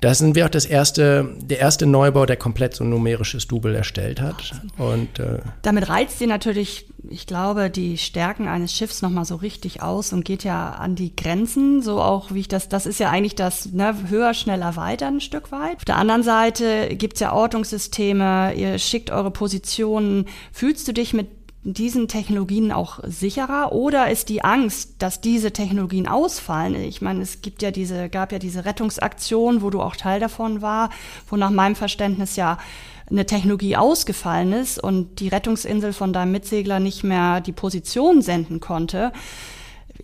[0.00, 3.74] das sind wir auch das erste, der erste Neubau, der komplett so ein numerisches Double
[3.74, 4.52] erstellt hat.
[4.76, 9.82] Und äh, damit reizt sie natürlich, ich glaube, die Stärken eines Schiffs nochmal so richtig
[9.82, 13.08] aus und geht ja an die Grenzen, so auch wie ich das, das ist ja
[13.08, 15.76] eigentlich das ne, höher, schneller, weiter ein Stück weit.
[15.76, 20.26] Auf der anderen Seite gibt's ja Ortungssysteme, ihr schickt eure Positionen.
[20.52, 21.28] Fühlst du dich mit
[21.62, 26.74] diesen Technologien auch sicherer oder ist die Angst, dass diese Technologien ausfallen?
[26.74, 30.62] Ich meine, es gibt ja diese, gab ja diese Rettungsaktion, wo du auch Teil davon
[30.62, 30.90] war,
[31.28, 32.58] wo nach meinem Verständnis ja
[33.10, 38.60] eine Technologie ausgefallen ist und die Rettungsinsel von deinem Mitsegler nicht mehr die Position senden
[38.60, 39.12] konnte.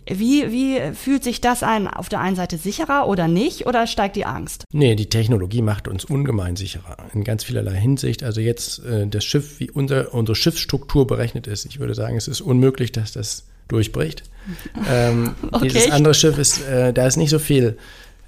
[0.05, 1.87] Wie, wie fühlt sich das ein?
[1.87, 3.67] Auf der einen Seite sicherer oder nicht?
[3.67, 4.65] Oder steigt die Angst?
[4.71, 6.97] Nee, die Technologie macht uns ungemein sicherer.
[7.13, 8.23] In ganz vielerlei Hinsicht.
[8.23, 11.65] Also jetzt äh, das Schiff, wie unser, unsere Schiffsstruktur berechnet ist.
[11.65, 14.23] Ich würde sagen, es ist unmöglich, dass das durchbricht.
[14.89, 15.67] ähm, okay.
[15.67, 17.77] Dieses andere Schiff ist, äh, da ist nicht so viel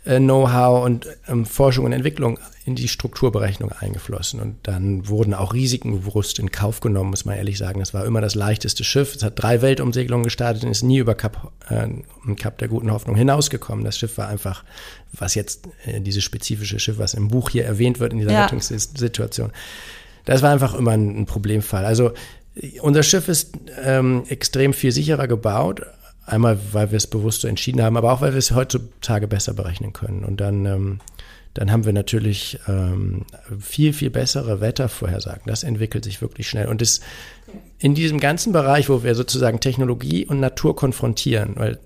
[0.06, 4.39] Know-how und ähm, Forschung und Entwicklung in die Strukturberechnung eingeflossen.
[4.39, 7.80] Und dann wurden auch Risiken bewusst in Kauf genommen, muss man ehrlich sagen.
[7.80, 9.16] Das war immer das leichteste Schiff.
[9.16, 11.88] Es hat drei Weltumsegelungen gestartet und ist nie über Kap, äh,
[12.36, 13.84] Kap der guten Hoffnung hinausgekommen.
[13.84, 14.63] Das Schiff war einfach,
[15.13, 18.44] was jetzt äh, dieses spezifische Schiff, was im Buch hier erwähnt wird in dieser ja.
[18.44, 19.52] Rettungssituation,
[20.26, 21.86] das war einfach immer ein, ein Problemfall.
[21.86, 22.12] Also
[22.82, 25.82] unser Schiff ist ähm, extrem viel sicherer gebaut,
[26.26, 29.54] Einmal, weil wir es bewusst so entschieden haben, aber auch, weil wir es heutzutage besser
[29.54, 30.24] berechnen können.
[30.24, 31.00] Und dann, ähm,
[31.54, 33.26] dann haben wir natürlich ähm,
[33.60, 35.44] viel, viel bessere Wettervorhersagen.
[35.46, 36.68] Das entwickelt sich wirklich schnell.
[36.68, 37.02] Und das,
[37.78, 41.80] in diesem ganzen Bereich, wo wir sozusagen Technologie und Natur konfrontieren, weil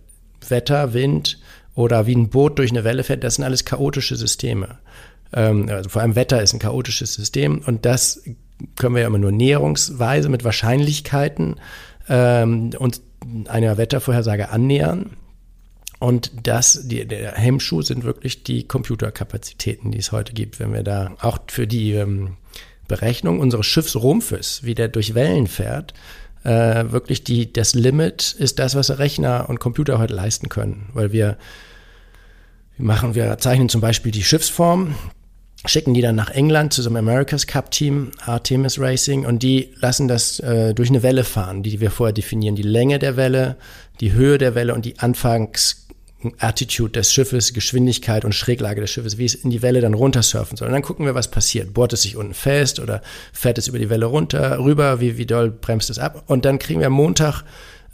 [0.48, 1.40] Wetter, Wind
[1.74, 4.78] oder wie ein Boot durch eine Welle fährt, das sind alles chaotische Systeme.
[5.34, 8.22] Ähm, also vor allem Wetter ist ein chaotisches System und das
[8.76, 11.56] können wir ja immer nur näherungsweise mit Wahrscheinlichkeiten
[12.10, 13.02] ähm, uns
[13.48, 15.18] einer Wettervorhersage annähern.
[16.00, 20.84] Und das, die, der Hemmschuh sind wirklich die Computerkapazitäten, die es heute gibt, wenn wir
[20.84, 22.38] da auch für die ähm,
[22.88, 25.94] Berechnung unseres Schiffsrumpfes, wie der durch Wellen fährt,
[26.44, 30.90] äh, wirklich die, das Limit ist das, was Rechner und Computer heute leisten können.
[30.94, 31.38] Weil wir,
[32.78, 34.96] machen, wir zeichnen zum Beispiel die Schiffsform,
[35.70, 39.74] schicken die dann nach England zu so einem America's Cup Team, Artemis Racing, und die
[39.80, 42.56] lassen das äh, durch eine Welle fahren, die wir vorher definieren.
[42.56, 43.58] Die Länge der Welle,
[44.00, 45.88] die Höhe der Welle und die Anfangs
[46.40, 50.58] Attitude des Schiffes, Geschwindigkeit und Schräglage des Schiffes, wie es in die Welle dann runtersurfen
[50.58, 50.68] soll.
[50.68, 51.74] Und dann gucken wir, was passiert.
[51.74, 53.02] Bohrt es sich unten fest oder
[53.32, 56.24] fährt es über die Welle runter, rüber, wie, wie doll bremst es ab?
[56.26, 57.44] Und dann kriegen wir am Montag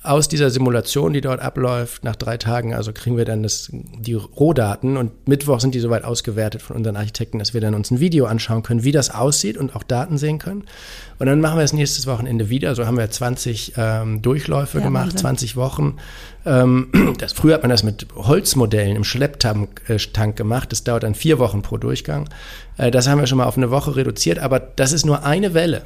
[0.03, 4.13] aus dieser Simulation, die dort abläuft, nach drei Tagen, also kriegen wir dann das, die
[4.13, 8.01] Rohdaten und Mittwoch sind die soweit ausgewertet von unseren Architekten, dass wir dann uns ein
[8.01, 10.65] Video anschauen können, wie das aussieht und auch Daten sehen können.
[11.19, 12.75] Und dann machen wir es nächstes Wochenende wieder.
[12.75, 15.19] So haben wir 20 ähm, Durchläufe ja, gemacht, Wahnsinn.
[15.19, 15.97] 20 Wochen.
[16.45, 20.71] Ähm, das, früher hat man das mit Holzmodellen im Schlepptank äh, gemacht.
[20.71, 22.29] Das dauert dann vier Wochen pro Durchgang.
[22.77, 25.53] Äh, das haben wir schon mal auf eine Woche reduziert, aber das ist nur eine
[25.53, 25.83] Welle.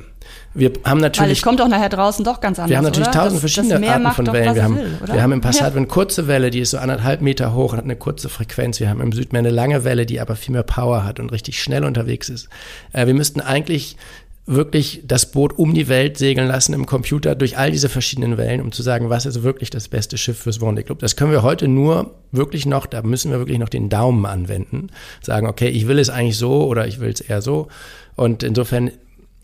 [0.54, 1.28] Wir haben natürlich.
[1.28, 2.70] Weil es kommt doch nachher draußen doch ganz anders.
[2.70, 3.18] Wir haben natürlich oder?
[3.18, 4.56] tausend das, verschiedene das Arten von Wellen.
[4.56, 5.78] Wir haben, will, wir haben im Passat ja.
[5.78, 8.80] eine kurze Welle, die ist so anderthalb Meter hoch und hat eine kurze Frequenz.
[8.80, 11.62] Wir haben im Südmeer eine lange Welle, die aber viel mehr Power hat und richtig
[11.62, 12.50] schnell unterwegs ist.
[12.92, 13.98] Äh, wir müssten eigentlich
[14.48, 18.62] wirklich das Boot um die Welt segeln lassen im Computer durch all diese verschiedenen Wellen,
[18.62, 21.00] um zu sagen, was ist wirklich das beste Schiff fürs Vendée Club.
[21.00, 24.88] Das können wir heute nur wirklich noch, da müssen wir wirklich noch den Daumen anwenden,
[25.22, 27.68] sagen, okay, ich will es eigentlich so oder ich will es eher so.
[28.16, 28.92] Und insofern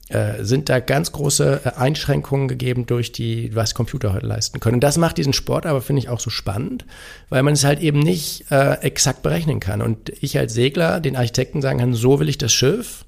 [0.08, 4.76] äh, sind da ganz große äh, Einschränkungen gegeben durch die, was Computer heute leisten können.
[4.76, 6.86] Und das macht diesen Sport aber, finde ich, auch so spannend,
[7.30, 9.82] weil man es halt eben nicht äh, exakt berechnen kann.
[9.82, 13.06] Und ich als Segler den Architekten sagen kann, so will ich das Schiff,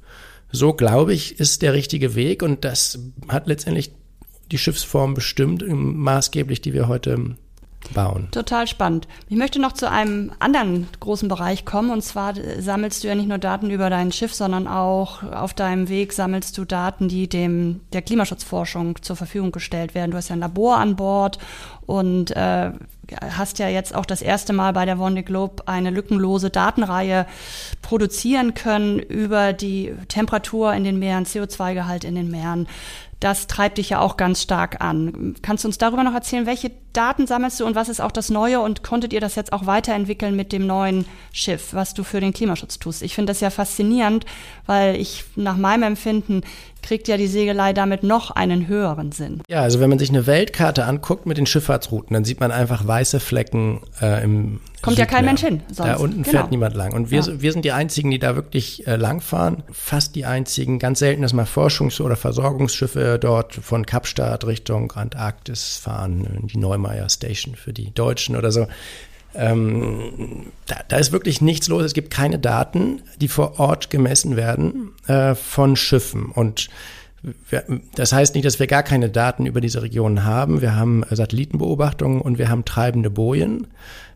[0.56, 2.42] so glaube ich, ist der richtige Weg.
[2.42, 3.92] Und das hat letztendlich
[4.52, 7.36] die Schiffsform bestimmt, maßgeblich, die wir heute
[7.94, 8.28] bauen.
[8.32, 9.08] Total spannend.
[9.30, 11.90] Ich möchte noch zu einem anderen großen Bereich kommen.
[11.90, 15.90] Und zwar sammelst du ja nicht nur Daten über dein Schiff, sondern auch auf deinem
[15.90, 20.12] Weg sammelst du Daten, die dem der Klimaschutzforschung zur Verfügung gestellt werden.
[20.12, 21.40] Du hast ja ein Labor an Bord
[21.86, 22.72] und äh,
[23.22, 27.26] hast ja jetzt auch das erste Mal bei der Vendée Globe eine lückenlose Datenreihe
[27.82, 32.68] produzieren können über die Temperatur in den Meeren, CO2-Gehalt in den Meeren,
[33.26, 35.34] das treibt dich ja auch ganz stark an.
[35.42, 38.30] Kannst du uns darüber noch erzählen, welche Daten sammelst du und was ist auch das
[38.30, 42.20] Neue und konntet ihr das jetzt auch weiterentwickeln mit dem neuen Schiff, was du für
[42.20, 43.02] den Klimaschutz tust?
[43.02, 44.28] Ich finde das ja faszinierend,
[44.68, 46.44] weil ich nach meinem Empfinden
[46.86, 49.42] kriegt ja die Segelei damit noch einen höheren Sinn.
[49.50, 52.86] Ja, also wenn man sich eine Weltkarte anguckt mit den Schifffahrtsrouten, dann sieht man einfach
[52.86, 54.98] weiße Flecken äh, im Kommt Südmeer.
[54.98, 55.64] ja kein Mensch hin.
[55.72, 55.90] Sonst.
[55.90, 56.30] Da unten genau.
[56.30, 56.94] fährt niemand lang.
[56.94, 57.42] Und wir, ja.
[57.42, 59.64] wir sind die Einzigen, die da wirklich äh, langfahren.
[59.72, 60.78] Fast die Einzigen.
[60.78, 66.48] Ganz selten, dass mal Forschungs- oder Versorgungsschiffe dort von Kapstadt Richtung Antarktis fahren.
[66.54, 68.68] Die Neumeier Station für die Deutschen oder so.
[69.36, 71.84] Ähm, da, da, ist wirklich nichts los.
[71.84, 76.32] Es gibt keine Daten, die vor Ort gemessen werden äh, von Schiffen.
[76.32, 76.70] Und
[77.50, 77.64] wir,
[77.96, 80.62] das heißt nicht, dass wir gar keine Daten über diese Region haben.
[80.62, 83.68] Wir haben Satellitenbeobachtungen und wir haben treibende Bojen.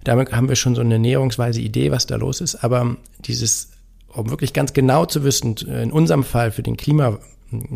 [0.03, 2.63] Damit haben wir schon so eine näherungsweise Idee, was da los ist.
[2.63, 3.71] Aber dieses,
[4.09, 7.19] um wirklich ganz genau zu wissen, in unserem Fall für den Klima,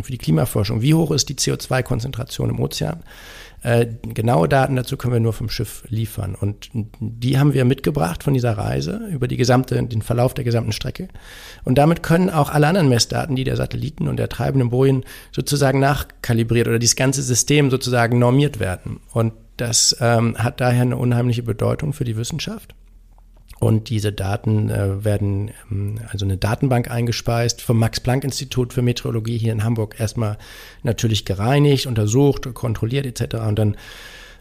[0.01, 3.03] für die Klimaforschung, wie hoch ist die CO2-Konzentration im Ozean,
[3.63, 6.35] äh, genaue Daten dazu können wir nur vom Schiff liefern.
[6.35, 10.73] Und die haben wir mitgebracht von dieser Reise über die gesamte, den Verlauf der gesamten
[10.73, 11.07] Strecke.
[11.63, 15.79] Und damit können auch alle anderen Messdaten, die der Satelliten und der treibenden Bojen sozusagen
[15.79, 18.99] nachkalibriert oder dieses ganze System sozusagen normiert werden.
[19.13, 22.75] Und das ähm, hat daher eine unheimliche Bedeutung für die Wissenschaft.
[23.63, 29.53] Und diese Daten äh, werden, ähm, also eine Datenbank eingespeist vom Max-Planck-Institut für Meteorologie hier
[29.53, 30.37] in Hamburg erstmal
[30.83, 33.35] natürlich gereinigt, untersucht, kontrolliert etc.
[33.35, 33.77] und dann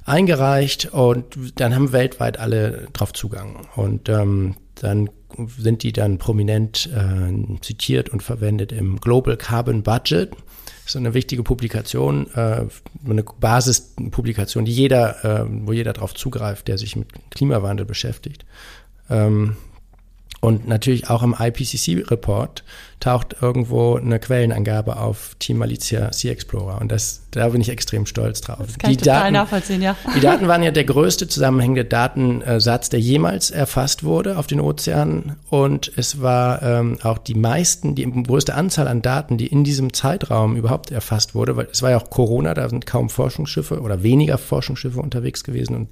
[0.05, 3.65] eingereicht und dann haben weltweit alle drauf Zugang.
[3.77, 5.09] Und ähm, dann
[5.57, 10.33] sind die dann prominent äh, zitiert und verwendet im Global Carbon Budget.
[10.33, 12.65] Das ist eine wichtige Publikation, äh,
[13.09, 18.45] eine Basispublikation, die jeder, äh, wo jeder darauf zugreift, der sich mit Klimawandel beschäftigt.
[19.13, 19.57] Ähm,
[20.45, 22.65] und natürlich auch im IPCC-Report
[22.99, 26.81] taucht irgendwo eine Quellenangabe auf Team Malizia Sea Explorer.
[26.81, 28.59] Und das, da bin ich extrem stolz drauf.
[28.67, 29.95] Das kann die ich total Daten, nachvollziehen, ja.
[30.17, 35.37] Die Daten waren ja der größte zusammenhängende Datensatz, der jemals erfasst wurde auf den Ozeanen.
[35.49, 39.93] Und es war ähm, auch die meisten, die größte Anzahl an Daten, die in diesem
[39.93, 41.57] Zeitraum überhaupt erfasst wurde.
[41.57, 45.77] Weil es war ja auch Corona, da sind kaum Forschungsschiffe oder weniger Forschungsschiffe unterwegs gewesen.
[45.77, 45.89] Und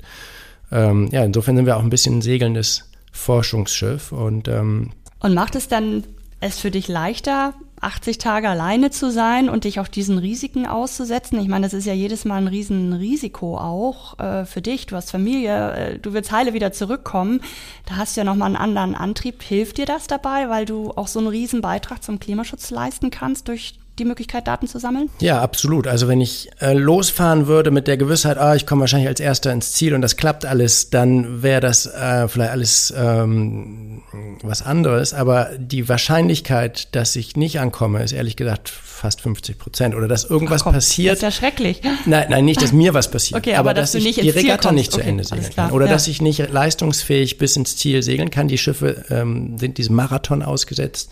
[0.72, 4.12] ähm, ja, insofern sind wir auch ein bisschen ein segelndes Forschungsschiff.
[4.12, 6.04] Und, ähm, und macht es dann
[6.40, 11.38] es für dich leichter, 80 Tage alleine zu sein und dich auch diesen Risiken auszusetzen.
[11.40, 14.86] Ich meine, das ist ja jedes Mal ein Riesenrisiko auch äh, für dich.
[14.86, 17.40] Du hast Familie, äh, du willst heile wieder zurückkommen.
[17.86, 19.42] Da hast du ja nochmal einen anderen Antrieb.
[19.42, 23.48] Hilft dir das dabei, weil du auch so einen riesen Beitrag zum Klimaschutz leisten kannst
[23.48, 25.08] durch die Möglichkeit, Daten zu sammeln?
[25.20, 25.86] Ja, absolut.
[25.86, 29.52] Also wenn ich äh, losfahren würde mit der Gewissheit, ah, ich komme wahrscheinlich als Erster
[29.52, 34.02] ins Ziel und das klappt alles, dann wäre das äh, vielleicht alles ähm,
[34.42, 35.14] was anderes.
[35.14, 39.94] Aber die Wahrscheinlichkeit, dass ich nicht ankomme, ist ehrlich gesagt fast 50 Prozent.
[39.94, 41.12] Oder dass irgendwas komm, passiert.
[41.12, 41.80] Das ist ja schrecklich.
[42.06, 43.40] Nein, nein, nicht, dass mir was passiert.
[43.40, 45.70] Okay, aber, aber dass, dass ich die Regatta nicht okay, zu Ende segeln kann.
[45.70, 45.92] Oder ja.
[45.92, 48.48] dass ich nicht leistungsfähig bis ins Ziel segeln kann.
[48.48, 51.10] Die Schiffe ähm, sind diesem Marathon ausgesetzt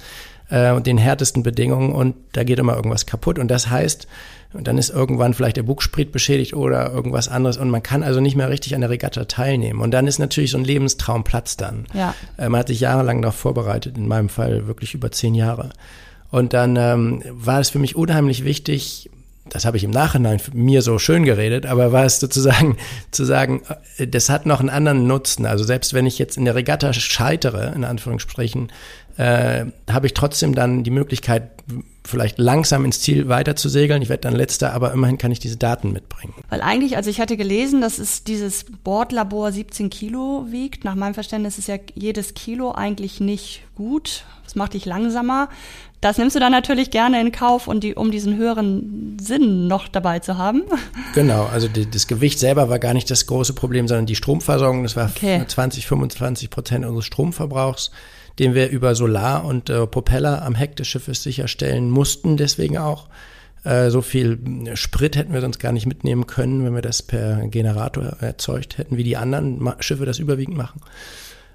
[0.50, 3.38] äh, und den härtesten Bedingungen und da geht immer irgendwas kaputt.
[3.38, 4.06] Und das heißt,
[4.54, 8.20] und dann ist irgendwann vielleicht der Bugspriet beschädigt oder irgendwas anderes und man kann also
[8.20, 9.80] nicht mehr richtig an der Regatta teilnehmen.
[9.80, 11.86] Und dann ist natürlich so ein Lebenstraum Platz dann.
[11.92, 12.14] Ja.
[12.38, 15.70] Äh, man hat sich jahrelang darauf vorbereitet, in meinem Fall wirklich über zehn Jahre.
[16.30, 19.10] Und dann ähm, war es für mich unheimlich wichtig,
[19.50, 22.76] das habe ich im Nachhinein mir so schön geredet, aber war es sozusagen
[23.10, 23.62] zu sagen,
[23.96, 25.46] äh, das hat noch einen anderen Nutzen.
[25.46, 28.70] Also selbst wenn ich jetzt in der Regatta scheitere, in Anführungsstrichen,
[29.18, 31.50] äh, habe ich trotzdem dann die Möglichkeit,
[32.04, 34.00] vielleicht langsam ins Ziel weiter zu segeln.
[34.00, 36.34] Ich werde dann letzter, aber immerhin kann ich diese Daten mitbringen.
[36.48, 40.84] Weil eigentlich, also ich hatte gelesen, dass es dieses Bordlabor 17 Kilo wiegt.
[40.84, 44.24] Nach meinem Verständnis ist ja jedes Kilo eigentlich nicht gut.
[44.44, 45.48] Das macht dich langsamer.
[46.00, 49.88] Das nimmst du dann natürlich gerne in Kauf, und die, um diesen höheren Sinn noch
[49.88, 50.62] dabei zu haben.
[51.14, 54.84] Genau, also die, das Gewicht selber war gar nicht das große Problem, sondern die Stromversorgung.
[54.84, 55.42] Das war okay.
[55.44, 57.90] 20, 25 Prozent unseres Stromverbrauchs
[58.38, 63.08] den wir über Solar und äh, Propeller am Heck des Schiffes sicherstellen mussten, deswegen auch.
[63.64, 64.38] Äh, so viel
[64.74, 68.96] Sprit hätten wir sonst gar nicht mitnehmen können, wenn wir das per Generator erzeugt hätten,
[68.96, 70.80] wie die anderen Schiffe das überwiegend machen.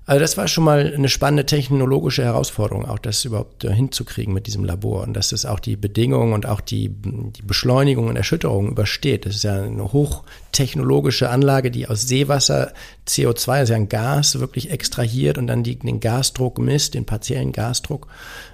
[0.05, 4.47] Also das war schon mal eine spannende technologische Herausforderung, auch das überhaupt äh, hinzukriegen mit
[4.47, 8.67] diesem Labor und dass es auch die Bedingungen und auch die, die Beschleunigung und Erschütterung
[8.67, 9.25] übersteht.
[9.25, 12.73] Das ist ja eine hochtechnologische Anlage, die aus Seewasser
[13.07, 18.07] CO2, also ein Gas, wirklich extrahiert und dann die, den Gasdruck misst, den partiellen Gasdruck.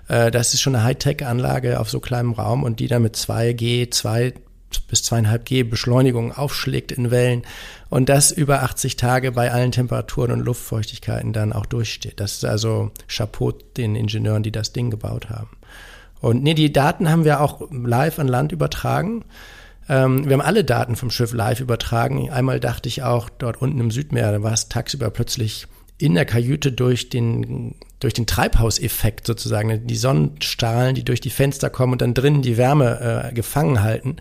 [0.08, 3.90] Äh, das ist schon eine Hightech-Anlage auf so kleinem Raum und die dann mit 2G,
[3.90, 4.34] 2
[4.88, 7.44] bis zweieinhalb G Beschleunigung aufschlägt in Wellen
[7.90, 12.20] und das über 80 Tage bei allen Temperaturen und Luftfeuchtigkeiten dann auch durchsteht.
[12.20, 15.50] Das ist also Chapeau den Ingenieuren, die das Ding gebaut haben.
[16.22, 19.24] Und nee, die Daten haben wir auch live an Land übertragen.
[19.88, 22.30] Ähm, wir haben alle Daten vom Schiff live übertragen.
[22.30, 26.26] Einmal dachte ich auch dort unten im Südmeer, da war es tagsüber plötzlich in der
[26.26, 32.02] Kajüte durch den, durch den Treibhauseffekt sozusagen, die Sonnenstrahlen, die durch die Fenster kommen und
[32.02, 34.18] dann drinnen die Wärme äh, gefangen halten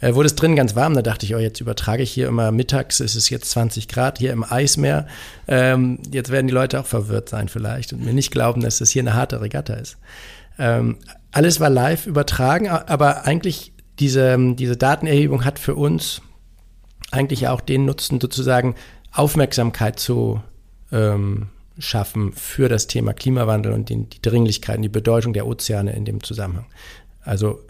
[0.00, 0.94] äh, wurde es drin ganz warm.
[0.94, 4.18] Da dachte ich, oh, jetzt übertrage ich hier immer mittags, ist es jetzt 20 Grad
[4.18, 5.06] hier im Eismeer.
[5.48, 8.90] Ähm, jetzt werden die Leute auch verwirrt sein vielleicht und mir nicht glauben, dass das
[8.90, 9.96] hier eine harte Regatta ist.
[10.58, 10.96] Ähm,
[11.32, 16.22] alles war live übertragen, aber eigentlich diese, diese Datenerhebung hat für uns
[17.10, 18.74] eigentlich auch den Nutzen, sozusagen
[19.12, 20.42] Aufmerksamkeit zu
[20.92, 25.92] ähm, schaffen für das Thema Klimawandel und die, die Dringlichkeit und die Bedeutung der Ozeane
[25.92, 26.66] in dem Zusammenhang.
[27.22, 27.60] Also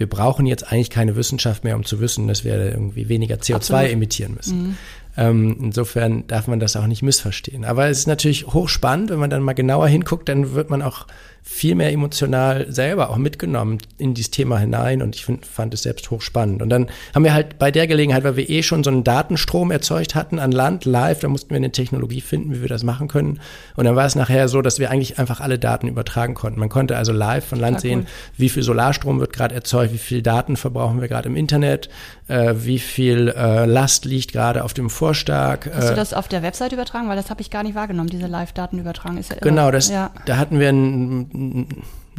[0.00, 3.54] wir brauchen jetzt eigentlich keine Wissenschaft mehr, um zu wissen, dass wir irgendwie weniger CO2
[3.54, 3.90] Absolut.
[3.90, 4.62] emittieren müssen.
[4.62, 4.76] Mhm.
[5.16, 7.64] Ähm, insofern darf man das auch nicht missverstehen.
[7.64, 11.06] Aber es ist natürlich hochspannend, wenn man dann mal genauer hinguckt, dann wird man auch
[11.42, 15.82] viel mehr emotional selber auch mitgenommen in dieses Thema hinein und ich find, fand es
[15.82, 16.60] selbst hochspannend.
[16.62, 19.70] Und dann haben wir halt bei der Gelegenheit, weil wir eh schon so einen Datenstrom
[19.70, 23.08] erzeugt hatten an Land, live, da mussten wir eine Technologie finden, wie wir das machen
[23.08, 23.40] können.
[23.74, 26.60] Und dann war es nachher so, dass wir eigentlich einfach alle Daten übertragen konnten.
[26.60, 29.98] Man konnte also live von Land ja, sehen, wie viel Solarstrom wird gerade erzeugt, wie
[29.98, 31.88] viel Daten verbrauchen wir gerade im Internet,
[32.28, 35.70] äh, wie viel äh, Last liegt gerade auf dem Vorstark.
[35.74, 37.08] Hast äh, du das auf der Website übertragen?
[37.08, 39.16] Weil das habe ich gar nicht wahrgenommen, diese Live-Daten übertragen.
[39.16, 39.48] Ist ja irre.
[39.48, 40.10] Genau, das, ja.
[40.26, 41.66] da hatten wir ein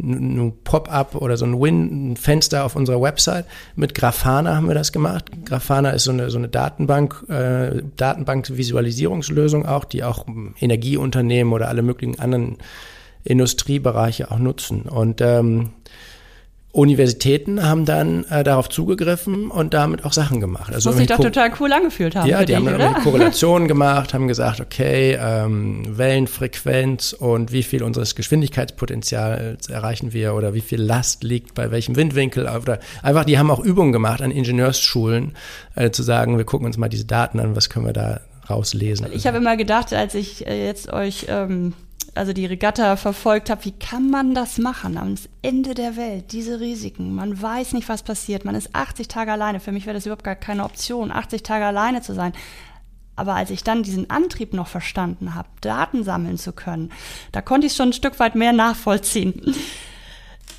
[0.02, 3.44] ein Pop-up oder so ein Win-Fenster auf unserer Website.
[3.76, 5.26] Mit Grafana haben wir das gemacht.
[5.44, 10.26] Grafana ist so eine, so eine Datenbank, äh, Datenbank-Visualisierungslösung auch, die auch
[10.60, 12.56] Energieunternehmen oder alle möglichen anderen
[13.22, 14.82] Industriebereiche auch nutzen.
[14.82, 15.70] Und ähm,
[16.72, 20.72] Universitäten haben dann äh, darauf zugegriffen und damit auch Sachen gemacht.
[20.72, 22.26] Also das muss sich doch total cool angefühlt haben.
[22.26, 28.14] Ja, die haben dann Korrelationen gemacht, haben gesagt, okay, ähm, Wellenfrequenz und wie viel unseres
[28.14, 32.48] Geschwindigkeitspotenzials erreichen wir oder wie viel Last liegt bei welchem Windwinkel.
[32.48, 35.32] Oder einfach, die haben auch Übungen gemacht an Ingenieursschulen,
[35.74, 39.08] äh, zu sagen, wir gucken uns mal diese Daten an, was können wir da rauslesen.
[39.12, 41.74] Ich habe immer gedacht, als ich äh, jetzt euch ähm,
[42.14, 44.96] also die Regatta verfolgt habe, wie kann man das machen?
[44.98, 47.14] Am Ende der Welt, diese Risiken.
[47.14, 48.44] Man weiß nicht, was passiert.
[48.44, 49.60] Man ist 80 Tage alleine.
[49.60, 52.32] Für mich wäre das überhaupt gar keine Option, 80 Tage alleine zu sein.
[53.16, 56.90] Aber als ich dann diesen Antrieb noch verstanden habe, Daten sammeln zu können,
[57.30, 59.54] da konnte ich schon ein Stück weit mehr nachvollziehen.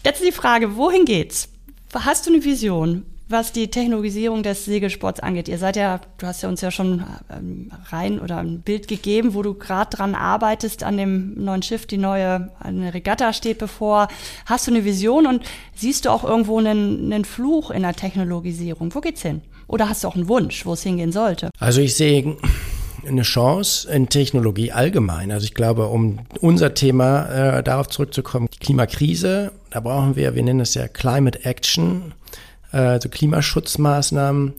[0.06, 1.50] Jetzt die Frage, wohin geht's?
[1.94, 3.06] Hast du eine Vision?
[3.30, 5.48] Was die Technologisierung des Segelsports angeht.
[5.48, 9.34] Ihr seid ja, du hast ja uns ja schon ähm, rein oder ein Bild gegeben,
[9.34, 14.08] wo du gerade dran arbeitest an dem neuen Schiff, die neue eine Regatta steht bevor.
[14.46, 15.44] Hast du eine Vision und
[15.76, 18.94] siehst du auch irgendwo einen, einen Fluch in der Technologisierung?
[18.94, 19.42] Wo geht's hin?
[19.68, 21.50] Oder hast du auch einen Wunsch, wo es hingehen sollte?
[21.60, 22.38] Also ich sehe
[23.08, 25.32] eine Chance in Technologie allgemein.
[25.32, 30.44] Also ich glaube, um unser Thema äh, darauf zurückzukommen, die Klimakrise, da brauchen wir, wir
[30.44, 32.14] nennen es ja Climate Action
[32.74, 34.54] äh, so Klimaschutzmaßnahmen.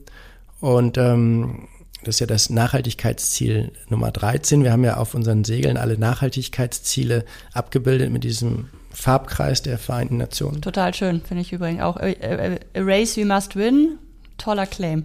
[0.61, 1.69] Und ähm,
[2.05, 4.63] das ist ja das Nachhaltigkeitsziel Nummer 13.
[4.63, 10.63] Wir haben ja auf unseren Segeln alle Nachhaltigkeitsziele abgebildet mit diesem Farbkreis der Vereinten Nationen.
[10.63, 11.97] Total schön, finde ich übrigens auch.
[11.97, 13.99] A, a, a Race We Must Win,
[14.39, 15.05] toller Claim.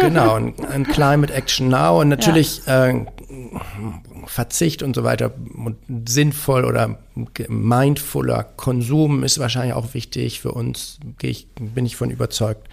[0.00, 2.86] genau, ein, Climate Action Now und natürlich ja.
[2.86, 3.06] äh,
[4.26, 5.76] Verzicht und so weiter und
[6.08, 6.98] sinnvoll oder
[7.48, 12.68] mindfuller Konsum ist wahrscheinlich auch wichtig für uns, bin ich von überzeugt.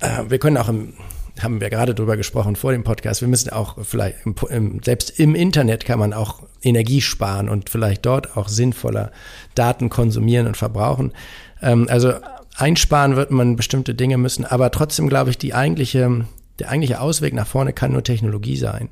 [0.00, 0.94] Äh, wir können auch im,
[1.40, 4.18] haben wir gerade drüber gesprochen vor dem Podcast, wir müssen auch vielleicht,
[4.50, 9.12] im, selbst im Internet kann man auch Energie sparen und vielleicht dort auch sinnvoller
[9.54, 11.12] Daten konsumieren und verbrauchen.
[11.60, 12.14] Ähm, also
[12.56, 16.26] einsparen wird man bestimmte Dinge müssen, aber trotzdem glaube ich, die eigentliche,
[16.58, 18.90] der eigentliche Ausweg nach vorne kann nur Technologie sein.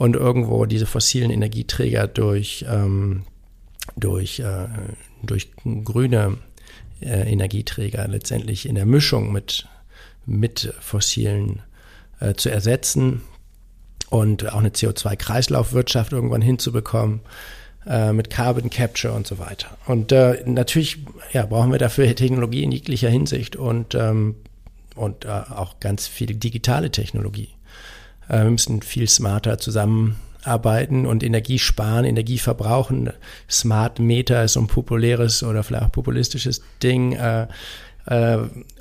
[0.00, 3.24] Und irgendwo diese fossilen Energieträger durch, ähm,
[3.96, 4.66] durch, äh,
[5.22, 5.50] durch
[5.84, 6.38] grüne
[7.02, 9.68] äh, Energieträger letztendlich in der Mischung mit,
[10.24, 11.60] mit fossilen
[12.18, 13.20] äh, zu ersetzen
[14.08, 17.20] und auch eine CO2-Kreislaufwirtschaft irgendwann hinzubekommen
[17.86, 19.76] äh, mit Carbon Capture und so weiter.
[19.86, 24.36] Und äh, natürlich ja, brauchen wir dafür Technologie in jeglicher Hinsicht und, ähm,
[24.94, 27.50] und äh, auch ganz viel digitale Technologie.
[28.30, 33.10] Äh, wir müssen viel smarter zusammenarbeiten und Energie sparen, Energie verbrauchen.
[33.50, 37.12] Smart Meter ist so ein populäres oder vielleicht auch populistisches Ding.
[37.12, 37.48] Äh,
[38.06, 38.38] äh,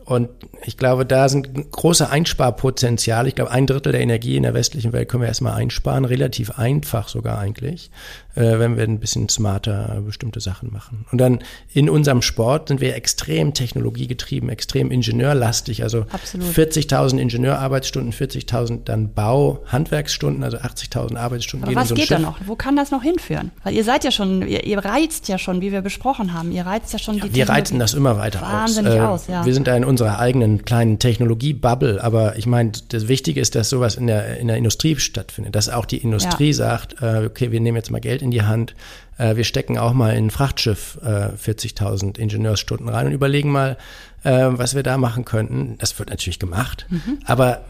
[0.09, 0.27] und
[0.65, 3.29] ich glaube, da sind große Einsparpotenziale.
[3.29, 6.57] Ich glaube, ein Drittel der Energie in der westlichen Welt können wir erstmal einsparen, relativ
[6.57, 7.91] einfach sogar eigentlich,
[8.33, 11.05] äh, wenn wir ein bisschen smarter bestimmte Sachen machen.
[11.11, 11.43] Und dann
[11.73, 15.83] in unserem Sport sind wir extrem technologiegetrieben, extrem ingenieurlastig.
[15.83, 21.69] Also 40.000 Ingenieurarbeitsstunden, 40.000 dann Bau, Handwerksstunden, also 80.000 Arbeitsstunden.
[21.69, 22.17] Aber was so geht Schiff.
[22.17, 22.39] da noch?
[22.47, 23.51] Wo kann das noch hinführen?
[23.63, 26.65] Weil ihr seid ja schon, ihr, ihr reizt ja schon, wie wir besprochen haben, ihr
[26.65, 29.21] reizt ja schon ja, die Wir reizen das immer weiter Wahnsinnig aus.
[29.21, 29.45] aus ja.
[29.45, 32.01] Wir sind da in unserer eigenen kleinen Technologie-Bubble.
[32.01, 35.55] Aber ich meine, das Wichtige ist, dass sowas in der, in der Industrie stattfindet.
[35.55, 36.53] Dass auch die Industrie ja.
[36.53, 38.75] sagt, äh, okay, wir nehmen jetzt mal Geld in die Hand.
[39.17, 43.77] Äh, wir stecken auch mal in ein Frachtschiff äh, 40.000 Ingenieursstunden rein und überlegen mal,
[44.23, 45.75] äh, was wir da machen könnten.
[45.79, 46.87] Das wird natürlich gemacht.
[46.89, 47.19] Mhm.
[47.25, 47.65] Aber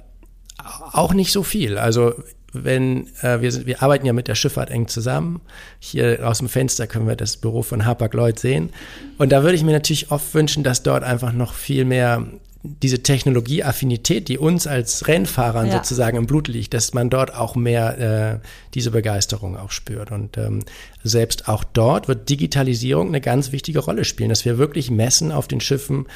[0.91, 1.79] auch nicht so viel.
[1.79, 2.13] Also
[2.53, 5.41] wenn äh, wir, sind, wir arbeiten ja mit der Schifffahrt eng zusammen.
[5.79, 8.71] Hier aus dem Fenster können wir das Büro von Hapag-Lloyd sehen.
[9.17, 12.25] Und da würde ich mir natürlich oft wünschen, dass dort einfach noch viel mehr
[12.61, 15.77] diese Technologieaffinität, die uns als Rennfahrern ja.
[15.77, 20.11] sozusagen im Blut liegt, dass man dort auch mehr äh, diese Begeisterung auch spürt.
[20.11, 20.63] Und ähm,
[21.03, 25.47] selbst auch dort wird Digitalisierung eine ganz wichtige Rolle spielen, dass wir wirklich messen auf
[25.47, 26.07] den Schiffen,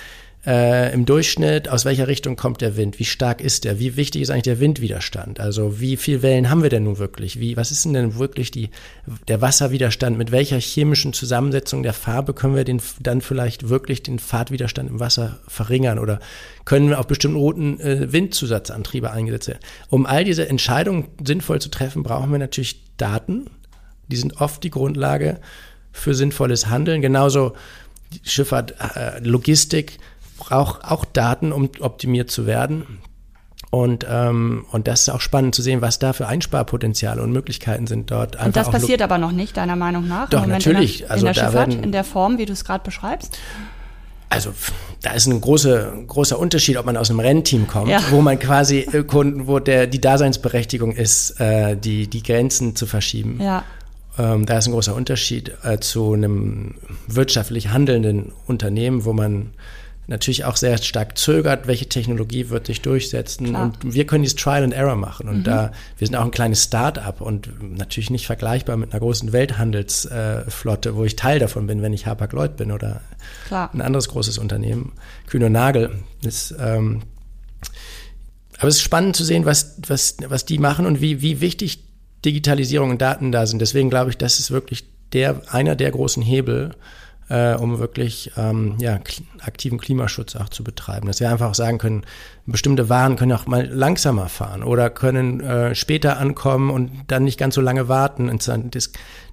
[0.45, 4.21] äh, im Durchschnitt, aus welcher Richtung kommt der Wind, wie stark ist der, wie wichtig
[4.21, 7.71] ist eigentlich der Windwiderstand, also wie viel Wellen haben wir denn nun wirklich, wie, was
[7.71, 8.69] ist denn denn wirklich die,
[9.27, 14.19] der Wasserwiderstand, mit welcher chemischen Zusammensetzung der Farbe können wir den, dann vielleicht wirklich den
[14.19, 15.97] Fahrtwiderstand im Wasser verringern?
[15.97, 16.19] Oder
[16.65, 19.59] können wir auf bestimmten Routen äh, Windzusatzantriebe eingesetzt werden.
[19.89, 23.49] Um all diese Entscheidungen sinnvoll zu treffen, brauchen wir natürlich Daten,
[24.07, 25.39] die sind oft die Grundlage
[25.91, 27.53] für sinnvolles Handeln, genauso
[28.23, 29.97] Schifffahrt, äh, Logistik,
[30.37, 32.99] braucht auch Daten, um optimiert zu werden.
[33.69, 37.87] Und, ähm, und das ist auch spannend zu sehen, was da für Einsparpotenziale und Möglichkeiten
[37.87, 38.35] sind dort.
[38.43, 40.29] und das passiert aber noch nicht, deiner Meinung nach?
[40.29, 41.01] Doch, natürlich.
[41.01, 43.35] In der, also in der Schifffahrt, werden, in der Form, wie du es gerade beschreibst?
[44.29, 44.53] Also
[45.01, 47.99] da ist ein großer, großer Unterschied, ob man aus einem Rennteam kommt, ja.
[48.11, 53.39] wo man quasi, äh, wo der, die Daseinsberechtigung ist, äh, die, die Grenzen zu verschieben.
[53.41, 53.63] Ja.
[54.17, 56.75] Ähm, da ist ein großer Unterschied äh, zu einem
[57.07, 59.51] wirtschaftlich handelnden Unternehmen, wo man
[60.07, 63.47] natürlich auch sehr stark zögert, welche Technologie wird sich durchsetzen.
[63.47, 63.63] Klar.
[63.63, 65.29] Und wir können dieses Trial and Error machen.
[65.29, 65.43] Und mhm.
[65.43, 70.95] da, wir sind auch ein kleines Start-up und natürlich nicht vergleichbar mit einer großen Welthandelsflotte,
[70.95, 73.01] wo ich Teil davon bin, wenn ich Hapag-Lloyd bin oder
[73.47, 73.69] Klar.
[73.73, 74.93] ein anderes großes Unternehmen.
[75.27, 75.91] Kühn und Nagel
[76.21, 77.03] ist, ähm,
[78.57, 81.83] aber es ist spannend zu sehen, was, was, was die machen und wie, wie wichtig
[82.23, 83.59] Digitalisierung und Daten da sind.
[83.59, 86.75] Deswegen glaube ich, das ist wirklich der, einer der großen Hebel,
[87.29, 88.99] äh, um wirklich ähm, ja,
[89.41, 91.07] aktiven Klimaschutz auch zu betreiben.
[91.07, 92.05] Dass wir einfach sagen können,
[92.45, 97.39] bestimmte Waren können auch mal langsamer fahren oder können äh, später ankommen und dann nicht
[97.39, 98.31] ganz so lange warten.
[98.71, 98.91] Das,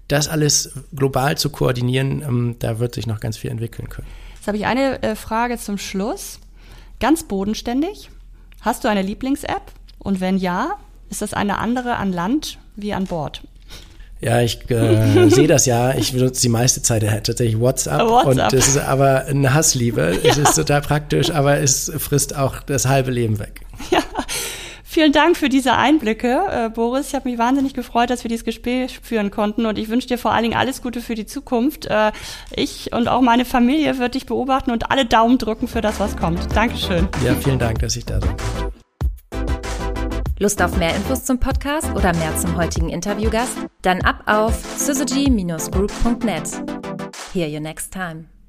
[0.09, 4.09] das alles global zu koordinieren, ähm, da wird sich noch ganz viel entwickeln können.
[4.35, 6.41] Jetzt habe ich eine äh, Frage zum Schluss.
[6.99, 8.11] Ganz bodenständig.
[8.61, 9.73] Hast du eine Lieblings-App?
[9.99, 10.77] Und wenn ja,
[11.11, 13.43] ist das eine andere an Land wie an Bord?
[14.21, 15.95] Ja, ich äh, sehe das ja.
[15.95, 18.27] Ich benutze die meiste Zeit tatsächlich WhatsApp, WhatsApp.
[18.27, 20.01] und das ist aber eine Hassliebe.
[20.23, 20.33] Ja.
[20.33, 23.61] Es ist total praktisch, aber es frisst auch das halbe Leben weg.
[23.91, 24.01] Ja.
[24.85, 27.09] Vielen Dank für diese Einblicke, äh, Boris.
[27.09, 30.19] Ich habe mich wahnsinnig gefreut, dass wir dieses Gespräch führen konnten und ich wünsche dir
[30.19, 31.87] vor allen Dingen alles Gute für die Zukunft.
[31.87, 32.11] Äh,
[32.55, 36.17] ich und auch meine Familie wird dich beobachten und alle Daumen drücken für das, was
[36.17, 36.41] kommt.
[36.57, 37.09] Dankeschön.
[37.25, 38.31] Ja, vielen Dank, dass ich da bin.
[40.43, 43.59] Lust auf mehr Infos zum Podcast oder mehr zum heutigen Interviewgast?
[43.83, 46.63] Dann ab auf syzygy-group.net.
[47.35, 48.40] Hear you next time.